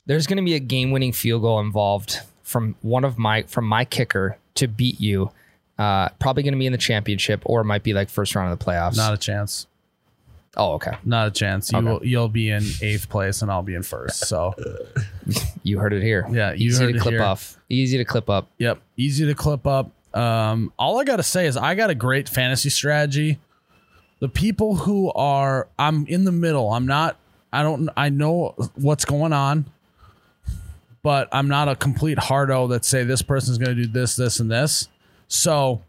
[0.05, 3.85] there's going to be a game-winning field goal involved from one of my from my
[3.85, 5.31] kicker to beat you.
[5.79, 8.51] Uh, probably going to be in the championship, or it might be like first round
[8.51, 8.95] of the playoffs.
[8.97, 9.67] Not a chance.
[10.57, 10.97] Oh, okay.
[11.03, 11.71] Not a chance.
[11.71, 11.87] You Okay.
[11.87, 12.05] will.
[12.05, 14.27] You'll be in eighth place, and I'll be in first.
[14.27, 14.53] So
[15.63, 16.27] You heard it here.
[16.31, 17.23] Yeah, you easy heard to it clip here.
[17.23, 17.57] off.
[17.69, 18.47] Easy to clip up.
[18.59, 19.91] Yep, easy to clip up.
[20.13, 23.39] Um, all I gotta say is I got a great fantasy strategy.
[24.19, 26.71] The people who are, I'm in the middle.
[26.71, 27.17] I'm not.
[27.51, 27.89] I don't.
[27.97, 29.65] I know what's going on,
[31.03, 34.39] but I'm not a complete hardo that say this person's going to do this, this,
[34.39, 34.87] and this.
[35.27, 35.81] So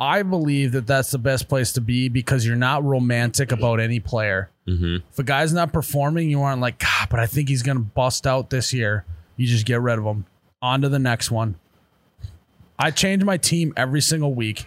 [0.00, 4.00] I believe that that's the best place to be because you're not romantic about any
[4.00, 4.50] player.
[4.66, 5.06] Mm-hmm.
[5.10, 7.84] If a guy's not performing, you aren't like, God, but I think he's going to
[7.84, 9.04] bust out this year.
[9.36, 10.24] You just get rid of him.
[10.62, 11.56] On to the next one.
[12.78, 14.66] I change my team every single week.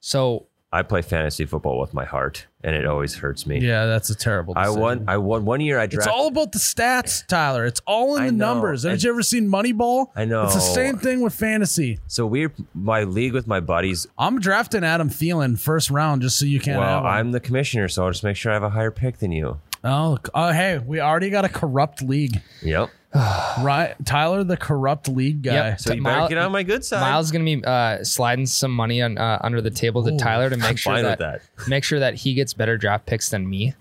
[0.00, 3.58] So I play fantasy football with my heart, and it always hurts me.
[3.58, 4.52] Yeah, that's a terrible.
[4.54, 5.04] I won.
[5.08, 5.78] I won one year.
[5.78, 7.64] I It's all about the stats, Tyler.
[7.64, 8.52] It's all in I the know.
[8.52, 8.82] numbers.
[8.82, 10.08] Haven't you ever seen Moneyball?
[10.14, 10.44] I know.
[10.44, 12.00] It's the same thing with fantasy.
[12.06, 14.06] so we're my league with my buddies.
[14.18, 17.04] I'm drafting Adam Thielen first round just so you can't well, have.
[17.06, 19.58] I'm the commissioner, so I'll just make sure I have a higher pick than you.
[19.84, 22.42] oh, oh, hey, we already got a corrupt league.
[22.62, 22.90] Yep.
[23.14, 25.54] Right, Tyler, the corrupt league guy.
[25.54, 25.80] Yep.
[25.80, 27.00] So you Mile- better get on my good side.
[27.00, 30.16] Miles is going to be uh, sliding some money on, uh, under the table to
[30.16, 33.06] Tyler to make I'm sure fine with that, make sure that he gets better draft
[33.06, 33.74] picks than me.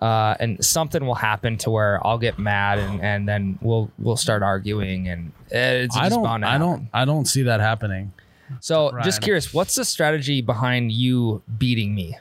[0.00, 4.16] Uh, and something will happen to where I'll get mad and, and then we'll we'll
[4.16, 6.22] start arguing and it's just I don't.
[6.22, 6.88] bound to I don't.
[6.94, 8.12] I don't see that happening.
[8.60, 9.04] So Ryan.
[9.04, 12.16] just curious, what's the strategy behind you beating me?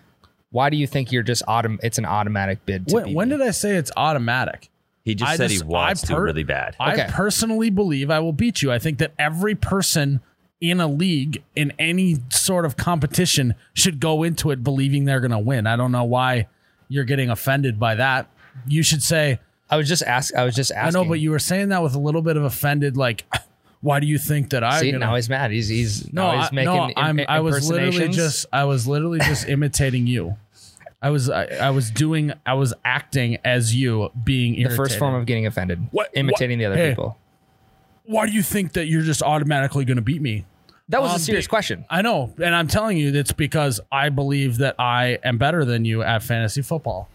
[0.49, 2.87] Why do you think you're just autom- It's an automatic bid.
[2.87, 3.37] To When, beat when me?
[3.37, 4.69] did I say it's automatic?
[5.07, 6.75] He just I said just- he wants I to really bad.
[6.81, 7.03] Okay.
[7.03, 8.73] I personally believe I will beat you.
[8.73, 10.19] I think that every person
[10.59, 15.31] in a league in any sort of competition should go into it believing they're going
[15.31, 15.65] to win.
[15.65, 16.47] I don't know why
[16.89, 18.29] you're getting offended by that.
[18.67, 19.39] You should say,
[19.69, 20.35] I was just ask.
[20.35, 20.99] I was just asking.
[20.99, 23.23] I know, but you were saying that with a little bit of offended, like,
[23.81, 24.81] why do you think that I?
[24.81, 25.51] see now he's mad.
[25.51, 26.73] He's he's no, now he's I, making.
[26.73, 30.35] no, im- I'm, I was literally just, I was literally just imitating you.
[31.01, 35.13] I was, I, I was doing, I was acting as you, being the first form
[35.15, 35.87] of getting offended.
[35.91, 36.89] What- Imitating what- the other hey.
[36.89, 37.17] people.
[38.05, 40.45] Why do you think that you're just automatically going to beat me?
[40.89, 41.83] That was Um, a serious be- question.
[41.89, 45.83] I know, and I'm telling you that's because I believe that I am better than
[45.83, 47.09] you at fantasy football.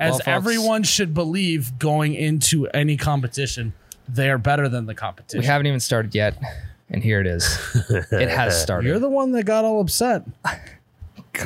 [0.00, 3.72] As Well, folks- everyone should believe going into any competition
[4.08, 5.38] they are better than the competition.
[5.38, 6.36] We haven't even started yet,
[6.90, 7.44] and here it is.
[8.10, 8.88] it has started.
[8.88, 10.24] You're the one that got all upset.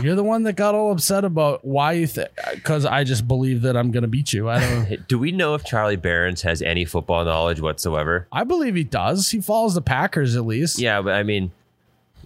[0.03, 3.63] You're the one that got all upset about why you think because I just believe
[3.63, 4.49] that I'm gonna beat you.
[4.49, 5.09] I don't.
[5.09, 8.27] Do we know if Charlie Barons has any football knowledge whatsoever?
[8.33, 9.31] I believe he does.
[9.31, 10.79] He follows the Packers at least.
[10.79, 11.53] Yeah, but I mean,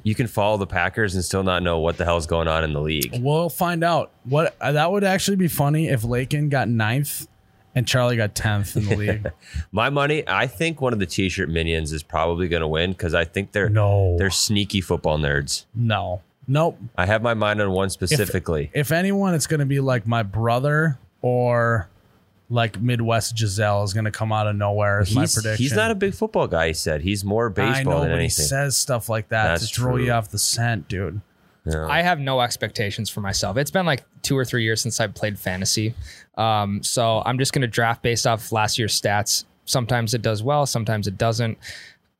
[0.03, 2.73] you can follow the Packers and still not know what the hell's going on in
[2.73, 3.19] the league.
[3.21, 4.11] We'll find out.
[4.25, 7.29] What uh, that would actually be funny if Lakin got ninth
[7.75, 9.31] and Charlie got tenth in the league.
[9.73, 13.15] My money, I think one of the T-shirt minions is probably going to win because
[13.15, 14.17] I think they're No.
[14.19, 15.67] they're sneaky football nerds.
[15.75, 16.79] no, nope.
[16.97, 18.71] I have my mind on one specifically.
[18.75, 21.89] If anyone, it's gonna be like my brother or
[22.51, 25.01] like Midwest Giselle is gonna come out of nowhere.
[25.01, 25.63] Is my he's, prediction.
[25.63, 26.69] he's not a big football guy.
[26.69, 29.71] He said he's more baseball I know, than but he says stuff like that That's
[29.71, 31.21] to throw you off the scent, dude.
[31.67, 33.57] I have no expectations for myself.
[33.57, 35.95] It's been like two or three years since I played fantasy.
[36.37, 39.45] Um, so I'm just going to draft based off last year's stats.
[39.67, 41.59] Sometimes it does well, sometimes it doesn't.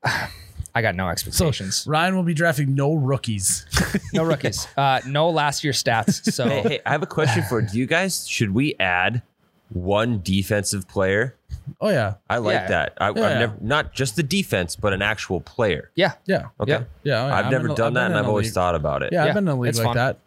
[0.73, 1.85] I got no So expectations.
[1.85, 3.65] Ryan will be drafting no rookies.
[4.13, 4.67] no rookies.
[4.77, 6.21] Uh, no last year stats.
[6.33, 8.25] So hey, hey, I have a question for do you guys.
[8.27, 9.21] Should we add
[9.69, 11.35] one defensive player?
[11.81, 12.67] Oh yeah, I like Yeah.
[12.69, 12.93] that.
[12.99, 13.39] I, Yeah, I've yeah.
[13.39, 15.91] never not just the defense, but an actual player.
[15.95, 16.71] yeah, yeah, Okay.
[16.71, 16.83] Yeah.
[17.03, 17.23] yeah.
[17.23, 17.35] oh, yeah.
[17.35, 18.53] I've been never in- done been that, and I've always league.
[18.53, 19.11] thought about it.
[19.11, 19.95] Yeah, Yeah, I've been in a league it's like fun.
[19.97, 20.17] that.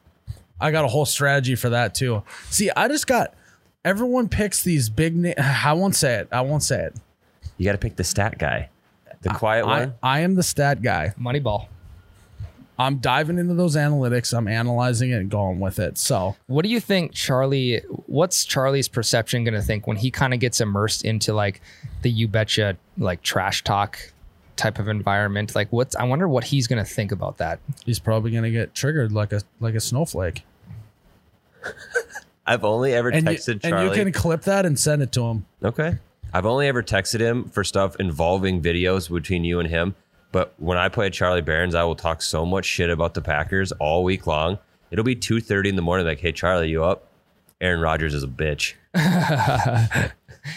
[0.61, 2.23] I got a whole strategy for that too.
[2.51, 3.35] See, I just got
[3.85, 5.17] everyone picks these big.
[5.17, 6.29] Na- I won't say it.
[6.31, 6.95] I won't say it.
[7.57, 8.69] You got to pick the stat guy,
[9.25, 9.95] the quiet I, one.
[10.03, 11.15] I am the stat guy.
[11.19, 11.67] Moneyball.
[12.79, 14.37] I'm diving into those analytics.
[14.37, 15.97] I'm analyzing it and going with it.
[15.97, 17.83] So What do you think, Charlie?
[18.07, 21.61] What's Charlie's perception going to think when he kind of gets immersed into like
[22.03, 24.13] the you betcha like trash talk
[24.57, 25.55] type of environment?
[25.55, 27.61] Like, what's I wonder what he's going to think about that.
[27.85, 30.43] he's probably gonna get triggered like a like a snowflake.
[32.47, 35.23] I've only ever And you, texted and you can clip that and send it to
[35.23, 35.47] him.
[35.63, 35.97] Okay.
[36.35, 39.95] I've only ever texted him for stuff involving videos between you and him.
[40.33, 43.71] But when I play Charlie Barons, I will talk so much shit about the Packers
[43.73, 44.59] all week long.
[44.91, 46.07] It'll be two thirty in the morning.
[46.07, 47.07] Like, hey Charlie, you up?
[47.61, 48.75] Aaron Rodgers is a bitch.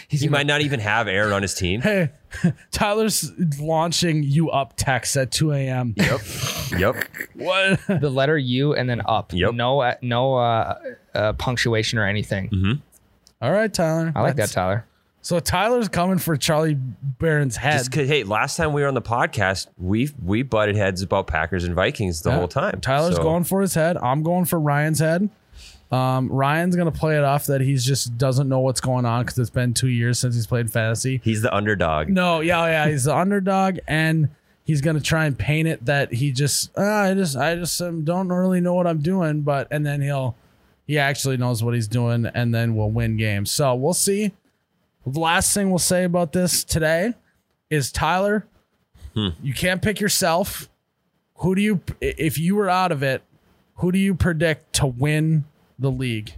[0.08, 1.80] He's He gonna- might not even have Aaron on his team.
[1.80, 2.10] Hey,
[2.72, 5.94] Tyler's launching you up text at 2 a.m.
[5.96, 6.20] Yep.
[6.76, 6.96] Yep.
[7.34, 7.80] What?
[8.00, 9.32] the letter U and then up.
[9.32, 9.54] Yep.
[9.54, 10.78] No, uh, no uh,
[11.14, 12.82] uh, punctuation or anything.
[13.40, 14.12] All right, Tyler.
[14.14, 14.84] I like that, Tyler.
[15.20, 16.74] So Tyler's coming for Charlie
[17.18, 17.78] Barron's head.
[17.78, 21.26] Just 'cause- hey, last time we were on the podcast, we we butted heads about
[21.26, 22.36] Packers and Vikings the Yeah.
[22.36, 22.80] whole time.
[22.80, 23.96] Tyler's So, going for his head.
[23.98, 25.28] I'm going for Ryan's head.
[25.90, 29.38] Um, Ryan's gonna play it off that he's just doesn't know what's going on because
[29.38, 31.20] it's been two years since he's played fantasy.
[31.24, 32.08] He's the underdog.
[32.08, 34.28] No, yeah, yeah, he's the underdog, and
[34.64, 38.04] he's gonna try and paint it that he just, ah, I just, I just um,
[38.04, 40.36] don't really know what I'm doing, but and then he'll,
[40.86, 43.50] he actually knows what he's doing, and then we'll win games.
[43.50, 44.32] So we'll see.
[45.12, 47.14] The last thing we'll say about this today
[47.70, 48.46] is Tyler,
[49.14, 50.68] you can't pick yourself.
[51.38, 53.22] Who do you, if you were out of it,
[53.76, 55.44] who do you predict to win
[55.78, 56.32] the league?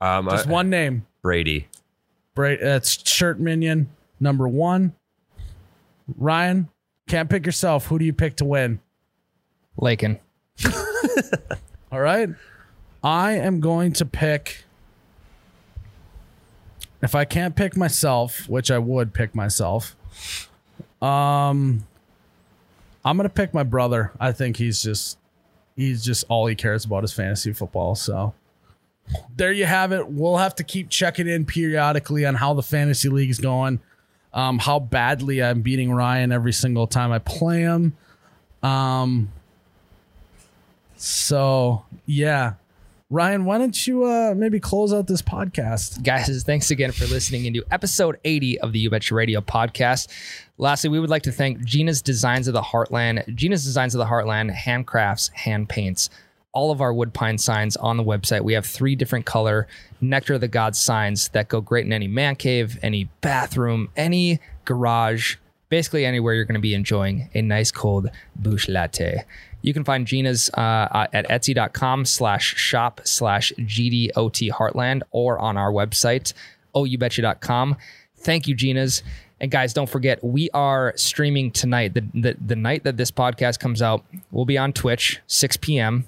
[0.00, 1.06] Um, Just I- one name.
[1.22, 1.68] Brady.
[2.34, 2.62] Brady.
[2.62, 4.94] That's shirt minion number one.
[6.16, 6.68] Ryan,
[7.08, 7.86] can't pick yourself.
[7.86, 8.80] Who do you pick to win?
[9.76, 10.18] Lakin.
[11.92, 12.30] All right.
[13.02, 14.64] I am going to pick.
[17.02, 19.96] If I can't pick myself, which I would pick myself,
[21.00, 21.86] um,
[23.04, 24.12] I'm gonna pick my brother.
[24.20, 25.18] I think he's just,
[25.76, 27.94] he's just all he cares about is fantasy football.
[27.94, 28.34] So
[29.36, 30.08] there you have it.
[30.08, 33.80] We'll have to keep checking in periodically on how the fantasy league is going,
[34.34, 37.96] um, how badly I'm beating Ryan every single time I play him.
[38.62, 39.32] Um,
[40.96, 42.54] so yeah,
[43.12, 46.04] Ryan, why don't you uh, maybe close out this podcast?
[46.04, 50.06] Guys, thanks again for listening into episode 80 of the You Betcha Radio podcast.
[50.58, 53.34] Lastly, we would like to thank Gina's Designs of the Heartland.
[53.34, 56.08] Gina's Designs of the Heartland handcrafts, hand paints
[56.52, 58.42] all of our wood pine signs on the website.
[58.42, 59.66] We have three different color
[60.00, 64.38] Nectar of the Gods signs that go great in any man cave, any bathroom, any
[64.64, 65.36] garage,
[65.68, 69.24] basically anywhere you're going to be enjoying a nice cold Busch Latte.
[69.62, 75.56] You can find Gina's uh, uh, at etsy.com slash shop slash GDOT Heartland or on
[75.56, 76.32] our website,
[76.74, 77.76] youbetcha.com.
[78.16, 79.02] Thank you, Gina's.
[79.40, 81.94] And guys, don't forget, we are streaming tonight.
[81.94, 86.06] The, the, the night that this podcast comes out, we'll be on Twitch, 6 p.m.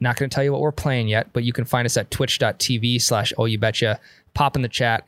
[0.00, 2.10] Not going to tell you what we're playing yet, but you can find us at
[2.10, 4.00] twitch.tv slash oh you betcha.
[4.32, 5.04] Pop in the chat,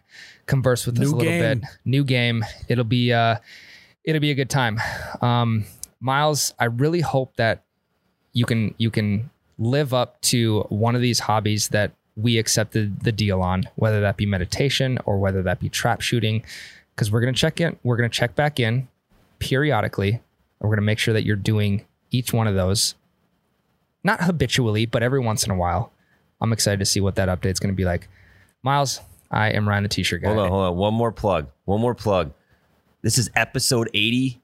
[0.47, 1.61] converse with us New a little game.
[1.61, 1.69] bit.
[1.87, 2.45] New game.
[2.69, 3.37] It'll be uh
[4.05, 4.79] it'll be a good time.
[5.23, 5.65] Um
[6.01, 7.63] Miles, I really hope that
[8.33, 13.13] you can you can live up to one of these hobbies that we accepted the
[13.13, 16.43] deal on, whether that be meditation or whether that be trap shooting.
[16.95, 17.77] because we're gonna check in.
[17.83, 18.89] We're gonna check back in
[19.39, 20.21] periodically, and
[20.61, 22.95] we're gonna make sure that you're doing each one of those,
[24.05, 25.91] not habitually, but every once in a while.
[26.41, 28.09] I'm excited to see what that update's gonna be like.
[28.63, 30.29] Miles, I am Ryan the T-shirt guy.
[30.29, 30.77] Hold on, hold on.
[30.77, 31.49] One more plug.
[31.65, 32.33] One more plug.
[33.01, 34.41] This is episode 80,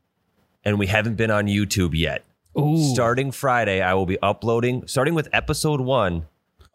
[0.65, 2.25] and we haven't been on YouTube yet.
[2.59, 6.27] Ooh, Starting Friday, I will be uploading, starting with episode one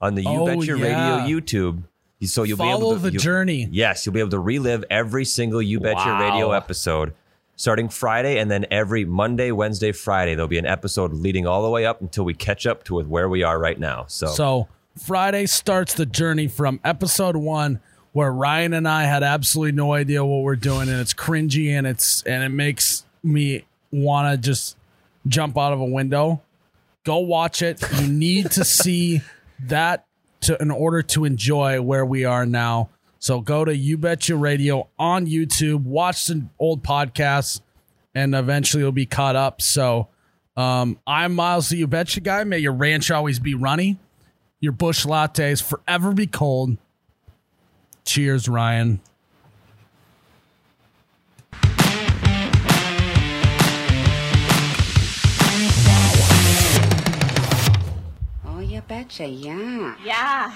[0.01, 1.17] on the You Oh, Bet Your yeah.
[1.23, 1.83] Radio YouTube.
[2.23, 3.67] So you'll be able to the you- journey.
[3.69, 7.13] Yes, you'll be able to relive every single You Betcha Radio episode
[7.55, 11.69] starting Friday, and then every Monday, Wednesday, Friday there'll be an episode leading all the
[11.69, 14.05] way up until we catch up to with where we are right now.
[14.07, 14.67] So, So
[14.97, 17.79] Friday starts the journey from episode one,
[18.13, 21.85] where Ryan and I had absolutely no idea what we're doing, and it's cringy and
[21.85, 24.77] it's and it makes me want to just
[25.27, 26.41] jump out of a window.
[27.03, 27.83] Go watch it.
[27.99, 29.21] You need to see
[29.67, 30.05] that
[30.41, 32.89] to in order to enjoy where we are now.
[33.19, 37.61] So go to You Betcha Radio on YouTube, watch the old podcasts,
[38.13, 39.61] and eventually you'll be caught up.
[39.61, 40.09] So
[40.57, 42.43] um, I'm Miles, the You Betcha guy.
[42.43, 43.97] May your ranch always be runny
[44.63, 46.77] your Busch Lattes forever be cold.
[48.05, 49.01] Cheers, Ryan.
[58.87, 59.95] Betcha, yeah.
[60.03, 60.53] Yeah.